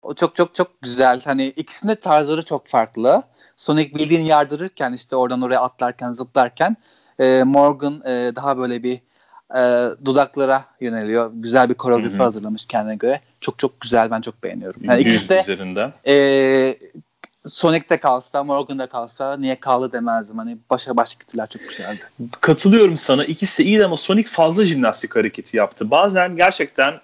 [0.03, 1.21] O çok çok çok güzel.
[1.25, 3.23] Hani ikisinin de tarzları çok farklı.
[3.57, 6.77] Sonic bildiğin yardırırken işte oradan oraya atlarken zıplarken
[7.19, 9.01] e, Morgan e, daha böyle bir
[9.57, 11.31] e, dudaklara yöneliyor.
[11.35, 13.21] Güzel bir koreografi hazırlamış kendine göre.
[13.41, 14.11] Çok çok güzel.
[14.11, 14.85] Ben çok beğeniyorum.
[14.85, 15.93] Yani ikisi de üzerinden.
[16.07, 16.15] E,
[17.47, 20.39] Sonic'te kalsa, Morgan'da kalsa niye kaldı demezdim.
[20.39, 22.01] Hani başa baş gittiler çok güzeldi.
[22.41, 23.25] Katılıyorum sana.
[23.25, 25.91] İkisi de iyiydi ama Sonic fazla jimnastik hareketi yaptı.
[25.91, 27.01] Bazen gerçekten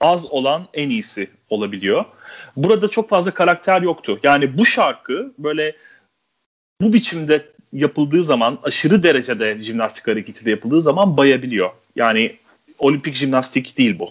[0.00, 2.04] az olan en iyisi olabiliyor.
[2.56, 4.20] Burada çok fazla karakter yoktu.
[4.22, 5.76] Yani bu şarkı böyle
[6.80, 11.70] bu biçimde yapıldığı zaman aşırı derecede jimnastik hareketiyle yapıldığı zaman bayabiliyor.
[11.96, 12.36] Yani
[12.78, 14.06] olimpik jimnastik değil bu.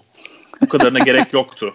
[0.62, 1.74] Bu kadarına gerek yoktu.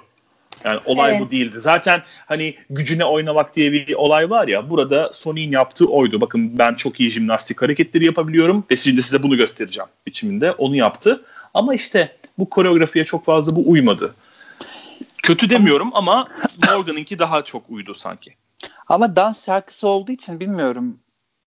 [0.65, 1.21] Yani olay evet.
[1.21, 1.61] bu değildi.
[1.61, 6.21] Zaten hani gücüne oynamak diye bir olay var ya burada Sony'in yaptığı oydu.
[6.21, 10.53] Bakın ben çok iyi jimnastik hareketleri yapabiliyorum ve şimdi size bunu göstereceğim biçiminde.
[10.53, 11.25] Onu yaptı.
[11.55, 14.15] Ama işte bu koreografiye çok fazla bu uymadı.
[15.23, 16.29] Kötü demiyorum ama
[16.67, 18.35] Morgan'ınki daha çok uydu sanki.
[18.89, 20.99] Ama dans şarkısı olduğu için bilmiyorum.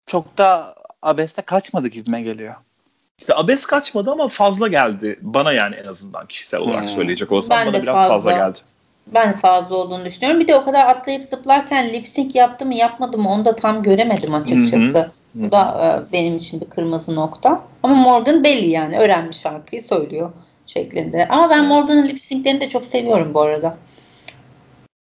[0.07, 2.55] Çok da abeste kaçmadı gibime geliyor.
[3.19, 5.19] İşte abes kaçmadı ama fazla geldi.
[5.23, 6.89] Bana yani en azından kişisel olarak hmm.
[6.89, 8.15] söyleyecek olsam ben bana biraz fazla.
[8.15, 8.59] fazla geldi.
[9.07, 10.41] Ben fazla olduğunu düşünüyorum.
[10.41, 13.83] Bir de o kadar atlayıp zıplarken lip sync yaptı mı yapmadı mı onu da tam
[13.83, 14.99] göremedim açıkçası.
[14.99, 15.11] Hı-hı.
[15.35, 17.63] Bu da e, benim için bir kırmızı nokta.
[17.83, 20.33] Ama Morgan belli yani öğrenmiş şarkıyı söylüyor
[20.67, 21.29] şeklinde.
[21.29, 21.69] Ama ben evet.
[21.69, 23.77] Morgan'ın lip sync'lerini de çok seviyorum bu arada.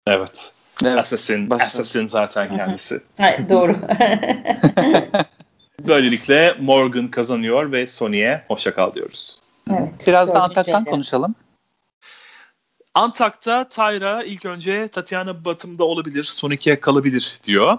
[0.07, 0.53] Evet.
[0.85, 0.99] evet.
[0.99, 1.67] Assassin, Başka.
[1.67, 3.01] Assassin zaten kendisi.
[3.17, 3.77] Hayır, doğru.
[5.87, 9.39] Böylelikle Morgan kazanıyor ve Sony'e hoşça kal diyoruz.
[9.71, 11.35] Evet, Biraz da Antak'tan konuşalım.
[12.95, 17.79] Antak'ta Tyra ilk önce Tatiana Batım'da olabilir, son ikiye kalabilir diyor.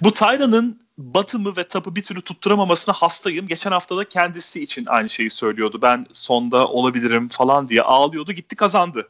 [0.00, 3.48] Bu Tyra'nın Batım'ı ve Tap'ı bir türlü tutturamamasına hastayım.
[3.48, 5.78] Geçen hafta da kendisi için aynı şeyi söylüyordu.
[5.82, 8.32] Ben sonda olabilirim falan diye ağlıyordu.
[8.32, 9.08] Gitti kazandı.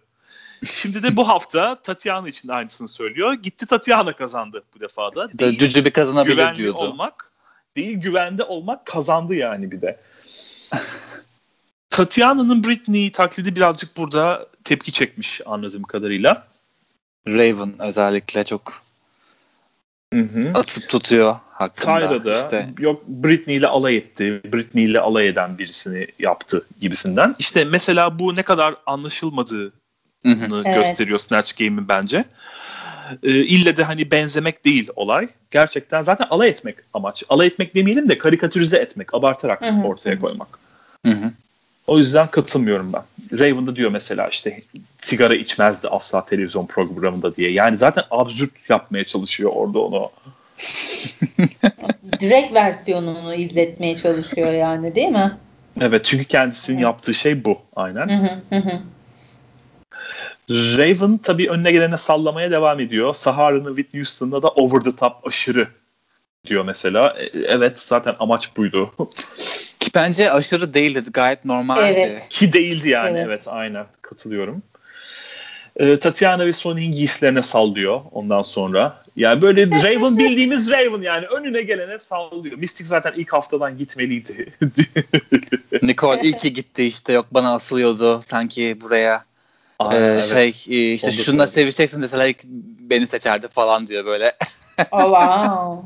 [0.64, 3.32] Şimdi de bu hafta Tatiana için aynısını söylüyor.
[3.32, 5.38] Gitti Tatiana kazandı bu defa da.
[5.38, 6.78] Değil, Cücü bir kazanabilir güvenli diyordu.
[6.78, 7.32] olmak
[7.76, 10.00] değil güvende olmak kazandı yani bir de.
[11.98, 16.46] Tatiana'nın Britney taklidi birazcık burada tepki çekmiş anladığım kadarıyla.
[17.28, 18.82] Raven özellikle çok
[20.14, 20.50] hı hı.
[20.54, 21.98] atıp tutuyor hakkında.
[21.98, 22.68] Tyra'da işte.
[22.78, 24.40] yok Britney ile alay etti.
[24.52, 27.34] Britney ile alay eden birisini yaptı gibisinden.
[27.38, 29.72] İşte mesela bu ne kadar anlaşılmadığını
[30.26, 30.62] hı hı.
[30.74, 31.20] gösteriyor evet.
[31.20, 32.24] Snatch Game'in bence.
[33.22, 35.28] Ee, ille de hani benzemek değil olay.
[35.50, 37.24] Gerçekten zaten alay etmek amaç.
[37.28, 39.82] Alay etmek demeyelim de karikatürize etmek, abartarak hı hı.
[39.82, 40.58] ortaya koymak.
[41.06, 41.32] Hı hı.
[41.88, 43.02] O yüzden katılmıyorum ben.
[43.38, 44.62] Raven da diyor mesela işte
[44.98, 47.50] sigara içmezdi asla televizyon programında diye.
[47.50, 50.10] Yani zaten absürt yapmaya çalışıyor orada onu.
[52.20, 55.38] Direkt versiyonunu izletmeye çalışıyor yani değil mi?
[55.80, 58.08] Evet çünkü kendisinin yaptığı şey bu aynen.
[60.50, 63.14] Raven tabii önüne gelene sallamaya devam ediyor.
[63.14, 65.68] Sahara'nın Whitney Houston'da da over the top aşırı
[66.46, 67.14] diyor mesela.
[67.18, 68.94] E, evet zaten amaç buydu.
[69.94, 71.02] Bence aşırı değildi.
[71.12, 71.94] Gayet normaldi.
[71.96, 72.28] Evet.
[72.28, 73.18] Ki değildi yani.
[73.18, 73.26] Evet.
[73.28, 74.62] Evet, aynen katılıyorum.
[75.76, 79.02] Ee, Tatiana ve Sony'in giysilerine sallıyor ondan sonra.
[79.16, 82.58] Yani böyle Raven bildiğimiz Raven yani önüne gelene sallıyor.
[82.58, 84.52] Mystic zaten ilk haftadan gitmeliydi.
[85.82, 89.28] Nicole iyi ki gitti işte yok bana asılıyordu sanki buraya
[89.78, 90.24] Aynen, Ee, evet.
[90.24, 92.44] şey e, işte da şununla sevişeceksin deseler ilk
[92.90, 94.36] beni seçerdi falan diyor böyle.
[94.90, 95.82] Oh, wow.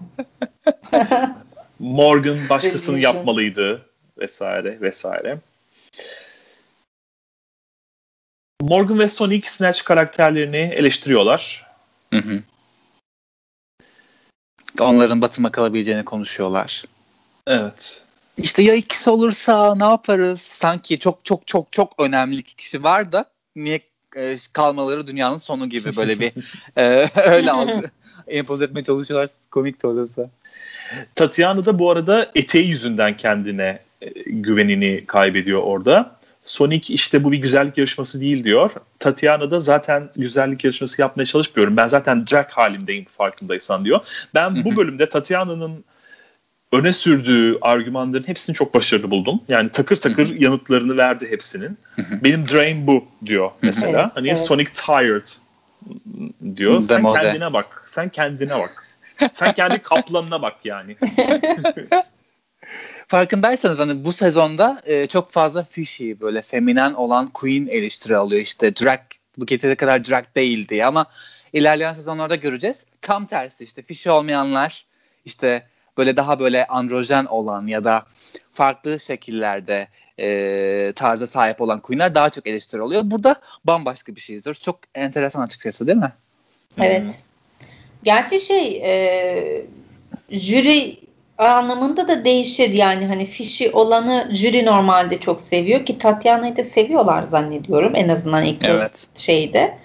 [1.78, 3.86] Morgan başkasını yapmalıydı
[4.22, 5.38] vesaire vesaire.
[8.62, 11.66] Morgan ve Sonic Snatch karakterlerini eleştiriyorlar.
[12.12, 12.42] Hı hı.
[14.80, 16.84] Onların batıma kalabileceğini konuşuyorlar.
[17.46, 18.06] Evet.
[18.38, 20.40] İşte ya ikisi olursa ne yaparız?
[20.40, 23.24] Sanki çok çok çok çok önemli iki kişi var da
[23.56, 23.80] niye
[24.16, 26.32] e, kalmaları dünyanın sonu gibi böyle bir
[26.76, 27.90] e, öyle algı
[28.28, 29.30] empoze etmeye çalışıyorlar.
[29.50, 30.30] Komik de orası.
[31.14, 33.78] Tatiana da bu arada eteği yüzünden kendine
[34.26, 36.16] güvenini kaybediyor orada.
[36.44, 38.70] Sonic işte bu bir güzellik yarışması değil diyor.
[38.98, 41.76] Tatiana da zaten güzellik yarışması yapmaya çalışmıyorum.
[41.76, 44.00] Ben zaten drag halimdeyim farkındaysan diyor.
[44.34, 45.84] Ben bu bölümde Tatiana'nın
[46.72, 49.40] öne sürdüğü argümanların hepsini çok başarılı buldum.
[49.48, 51.78] Yani takır takır yanıtlarını verdi hepsinin.
[52.24, 54.00] Benim drain bu diyor mesela.
[54.00, 54.38] Evet, hani evet.
[54.38, 55.26] Sonic tired
[56.56, 56.80] diyor.
[56.80, 57.20] Sen Demode.
[57.20, 57.84] kendine bak.
[57.86, 58.86] Sen kendine bak.
[59.32, 60.96] Sen kendi kaplanına bak yani.
[63.12, 68.42] Farkındaysanız hani bu sezonda e, çok fazla fishy böyle feminen olan queen eleştiri alıyor.
[68.42, 69.00] İşte drag
[69.38, 71.06] bu getiri kadar drag değildi ama
[71.52, 72.84] ilerleyen sezonlarda göreceğiz.
[73.02, 74.86] Tam tersi işte fishy olmayanlar
[75.24, 75.66] işte
[75.98, 78.06] böyle daha böyle androjen olan ya da
[78.54, 79.88] farklı şekillerde
[80.18, 83.02] e, tarza sahip olan queenler daha çok eleştiri oluyor.
[83.04, 84.54] Burada bambaşka bir şeydir.
[84.54, 86.12] Çok enteresan açıkçası değil mi?
[86.78, 87.24] Evet.
[88.02, 89.66] Gerçi şey e,
[90.30, 91.11] jüri
[91.48, 97.22] anlamında da değişir yani hani fişi olanı jüri normalde çok seviyor ki Tatiana'yı da seviyorlar
[97.22, 99.06] zannediyorum en azından ilk Evet.
[99.16, 99.78] şeyde.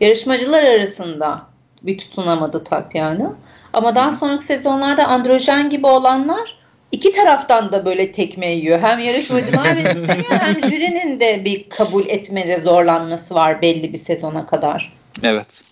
[0.00, 1.42] Yarışmacılar arasında
[1.82, 3.34] bir tutunamadı Tatiana.
[3.72, 6.60] Ama daha sonraki sezonlarda androjen gibi olanlar
[6.92, 8.80] iki taraftan da böyle tekme yiyor.
[8.80, 14.92] Hem yarışmacılar benimsemiyor hem jürinin de bir kabul etmede zorlanması var belli bir sezona kadar.
[15.22, 15.62] Evet.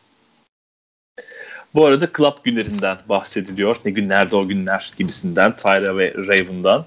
[1.74, 3.76] Bu arada club günlerinden bahsediliyor.
[3.84, 5.56] Ne günlerde o günler gibisinden.
[5.56, 6.86] Tyra ve Raven'dan.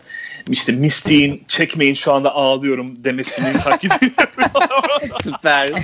[0.49, 4.11] İşte Misty'in çekmeyin şu anda ağlıyorum demesinin taklidini
[5.23, 5.71] Süper.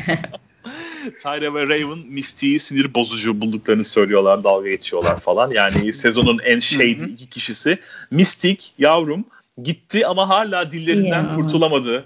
[1.23, 4.43] Tyra ve Raven Misty'yi sinir bozucu bulduklarını söylüyorlar.
[4.43, 5.51] Dalga geçiyorlar falan.
[5.51, 7.77] Yani sezonun en shady iki kişisi.
[8.11, 9.25] Mystic yavrum
[9.63, 11.35] gitti ama hala dillerinden Ya.
[11.35, 12.05] kurtulamadı.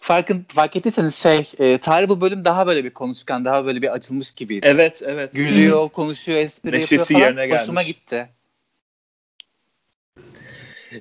[0.00, 3.92] Farkın, fark ettiyseniz şey, e, Tarih bu bölüm daha böyle bir konuşkan, daha böyle bir
[3.92, 4.66] açılmış gibiydi.
[4.68, 5.34] Evet evet.
[5.34, 7.42] Gülüyor, konuşuyor, espri Neşesi yapıyor falan.
[7.42, 7.96] yerine Hoşuma gelmiş.
[7.96, 8.28] gitti.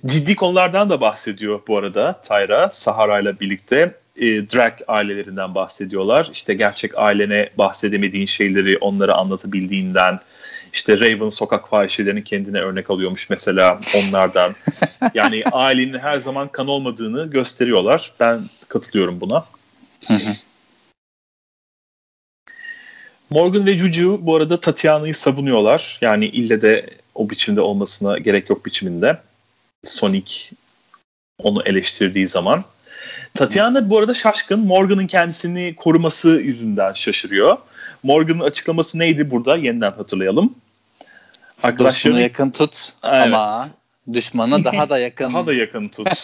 [0.06, 3.96] Ciddi konulardan da bahsediyor bu arada Tyra Sahara ile birlikte.
[4.16, 6.30] E, drag ailelerinden bahsediyorlar.
[6.32, 10.20] İşte gerçek ailene bahsedemediğin şeyleri onlara anlatabildiğinden.
[10.74, 14.54] İşte Raven sokak fahişelerini kendine örnek alıyormuş mesela onlardan.
[15.14, 18.12] yani ailenin her zaman kan olmadığını gösteriyorlar.
[18.20, 18.40] Ben
[18.72, 19.46] katılıyorum buna.
[20.08, 20.34] Hı hı.
[23.30, 25.98] Morgan ve Juju bu arada Tatiana'yı savunuyorlar.
[26.02, 29.22] Yani ille de o biçimde olmasına gerek yok biçiminde.
[29.84, 30.36] Sonic
[31.44, 32.64] onu eleştirdiği zaman.
[33.34, 34.60] Tatiana bu arada şaşkın.
[34.60, 37.58] Morgan'ın kendisini koruması yüzünden şaşırıyor.
[38.04, 39.58] Morgan'ın açıklaması neydi burada?
[39.58, 40.46] Yeniden hatırlayalım.
[40.46, 43.34] Dostunu Arkadaşlarını yakın tut Evet.
[43.34, 43.70] ama
[44.14, 45.34] düşmana daha da yakın.
[45.34, 46.24] daha da yakın tut.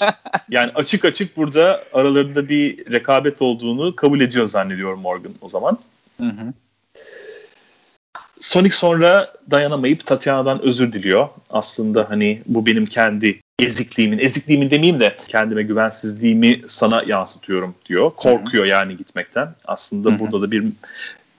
[0.50, 5.78] yani açık açık burada aralarında bir rekabet olduğunu kabul ediyor zannediyorum Morgan o zaman.
[6.18, 6.54] Hı hı.
[8.40, 11.30] Sonic sonra dayanamayıp Tatiana'dan özür diliyor.
[11.50, 18.12] Aslında hani bu benim kendi ezikliğimin, ezikliğimin demeyeyim de kendime güvensizliğimi sana yansıtıyorum diyor.
[18.12, 19.56] Korkuyor yani gitmekten.
[19.66, 20.20] Aslında Hı hı.
[20.20, 20.64] burada da bir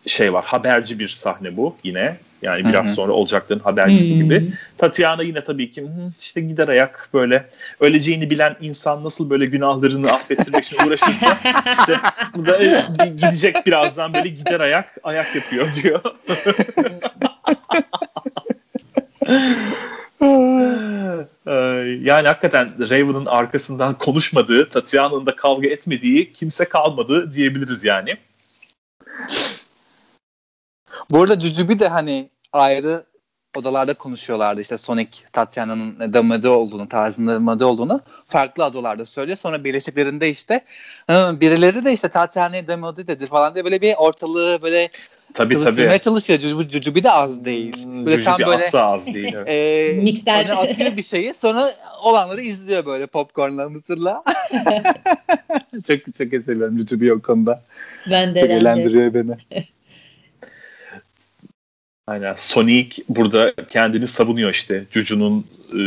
[0.07, 0.45] şey var.
[0.45, 2.17] Haberci bir sahne bu yine.
[2.43, 2.95] Yani biraz Hı hı.
[2.95, 4.23] sonra olacakların habercisi Hmm.
[4.23, 4.51] gibi.
[4.79, 7.49] Tatiana yine tabii ki "Hı, işte gider ayak böyle
[7.81, 11.39] öleceğini bilen insan nasıl böyle günahlarını affettirmek için uğraşırsa
[11.71, 11.97] işte
[12.35, 12.85] bu da e,
[13.17, 16.01] gidecek birazdan böyle gider ayak ayak yapıyor diyor.
[22.03, 28.17] Yani hakikaten Raven'ın arkasından konuşmadığı, Tatiana'nın da kavga etmediği kimse kalmadı diyebiliriz yani.
[31.11, 33.05] Bu arada Cücübi de hani ayrı
[33.57, 39.39] odalarda konuşuyorlardı işte Sonic Tatiana'nın damade olduğunu tarzında damade olduğunu farklı adalarda söylüyor.
[39.39, 40.61] Sonra birleşiklerinde işte
[41.11, 44.89] birileri de işte Tatiana damade'dir falan diye böyle bir ortalığı böyle
[45.35, 46.01] Tabii tabii.
[46.01, 46.39] çalışıyor.
[46.39, 47.85] Cucubi, Cucubi de az değil.
[47.85, 49.35] Hmm, böyle tam böyle asla az değil.
[49.37, 49.49] Evet.
[49.49, 50.45] E, Mikser.
[50.45, 54.25] Hani atıyor bir şeyi sonra olanları izliyor böyle popcornla mısırla.
[55.87, 57.63] çok çok seviyorum Cucubi o konuda.
[58.11, 58.41] Ben de.
[58.41, 59.37] Çok eğlendiriyor beni.
[62.09, 62.35] Aynen.
[62.37, 64.85] Sonic burada kendini savunuyor işte.
[64.91, 65.81] Cucu'nun e,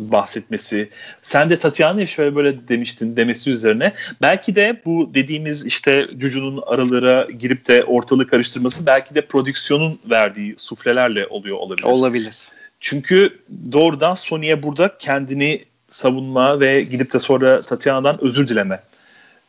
[0.00, 0.90] bahsetmesi.
[1.22, 3.92] Sen de Tatiana'ya şöyle böyle demiştin demesi üzerine.
[4.22, 10.54] Belki de bu dediğimiz işte Cucu'nun aralara girip de ortalığı karıştırması belki de prodüksiyonun verdiği
[10.56, 11.86] suflelerle oluyor olabilir.
[11.86, 12.36] Olabilir.
[12.80, 13.38] Çünkü
[13.72, 18.82] doğrudan Sony'e burada kendini savunma ve gidip de sonra Tatiana'dan özür dileme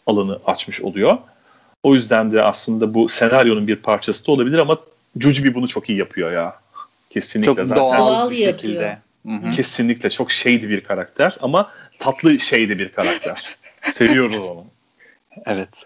[0.05, 1.17] alanı açmış oluyor.
[1.83, 4.77] O yüzden de aslında bu senaryonun bir parçası da olabilir ama
[5.19, 6.59] Jujubi bunu çok iyi yapıyor ya.
[7.09, 7.83] Kesinlikle çok zaten.
[7.83, 8.99] Doğal, doğal bir şekilde.
[9.25, 9.51] Hı-hı.
[9.51, 13.55] Kesinlikle çok şeydi bir karakter ama tatlı şeydi bir karakter.
[13.83, 14.65] Seviyoruz onu.
[15.45, 15.85] Evet.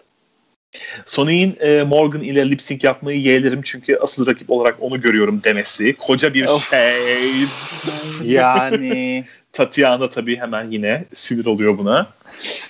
[1.04, 5.96] Sony'in e, Morgan ile lip sync yapmayı yeğlerim çünkü asıl rakip olarak onu görüyorum demesi.
[5.96, 6.70] Koca bir of.
[6.70, 7.44] şey.
[8.24, 9.24] Yani.
[9.52, 12.06] Tatiana tabii hemen yine sinir oluyor buna.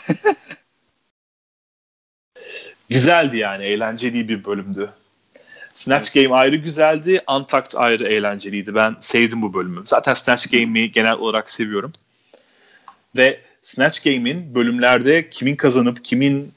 [2.93, 3.65] Güzeldi yani.
[3.65, 4.91] Eğlenceli bir bölümdü.
[5.73, 7.21] Snatch Game ayrı güzeldi.
[7.31, 8.75] Untucked ayrı eğlenceliydi.
[8.75, 9.83] Ben sevdim bu bölümü.
[9.85, 11.93] Zaten Snatch Game'i genel olarak seviyorum.
[13.17, 16.53] Ve Snatch Game'in bölümlerde kimin kazanıp kimin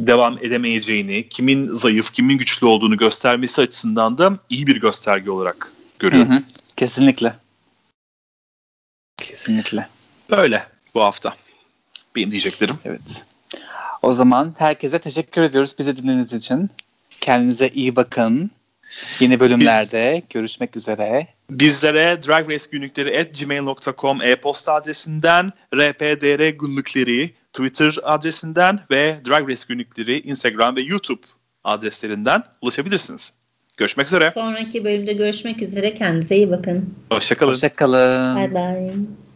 [0.00, 6.30] devam edemeyeceğini, kimin zayıf, kimin güçlü olduğunu göstermesi açısından da iyi bir gösterge olarak görüyorum.
[6.30, 6.42] Hı hı.
[6.76, 7.34] Kesinlikle.
[9.16, 9.88] Kesinlikle.
[10.30, 11.34] Böyle bu hafta.
[12.16, 12.78] Benim diyeceklerim.
[12.84, 13.24] Evet.
[14.02, 16.70] O zaman herkese teşekkür ediyoruz bizi dinlediğiniz için.
[17.20, 18.50] Kendinize iyi bakın.
[19.20, 21.26] Yeni bölümlerde Biz, görüşmek üzere.
[21.50, 29.62] Bizlere Drag Race günlükleri at gmail.com e-posta adresinden, rpdr günlükleri Twitter adresinden ve Drag Race
[29.68, 31.22] günlükleri Instagram ve YouTube
[31.64, 33.34] adreslerinden ulaşabilirsiniz.
[33.76, 34.30] Görüşmek üzere.
[34.30, 35.94] Sonraki bölümde görüşmek üzere.
[35.94, 36.94] Kendinize iyi bakın.
[37.12, 37.52] Hoşçakalın.
[37.52, 38.36] Hoşçakalın.
[38.36, 39.31] Bye bye.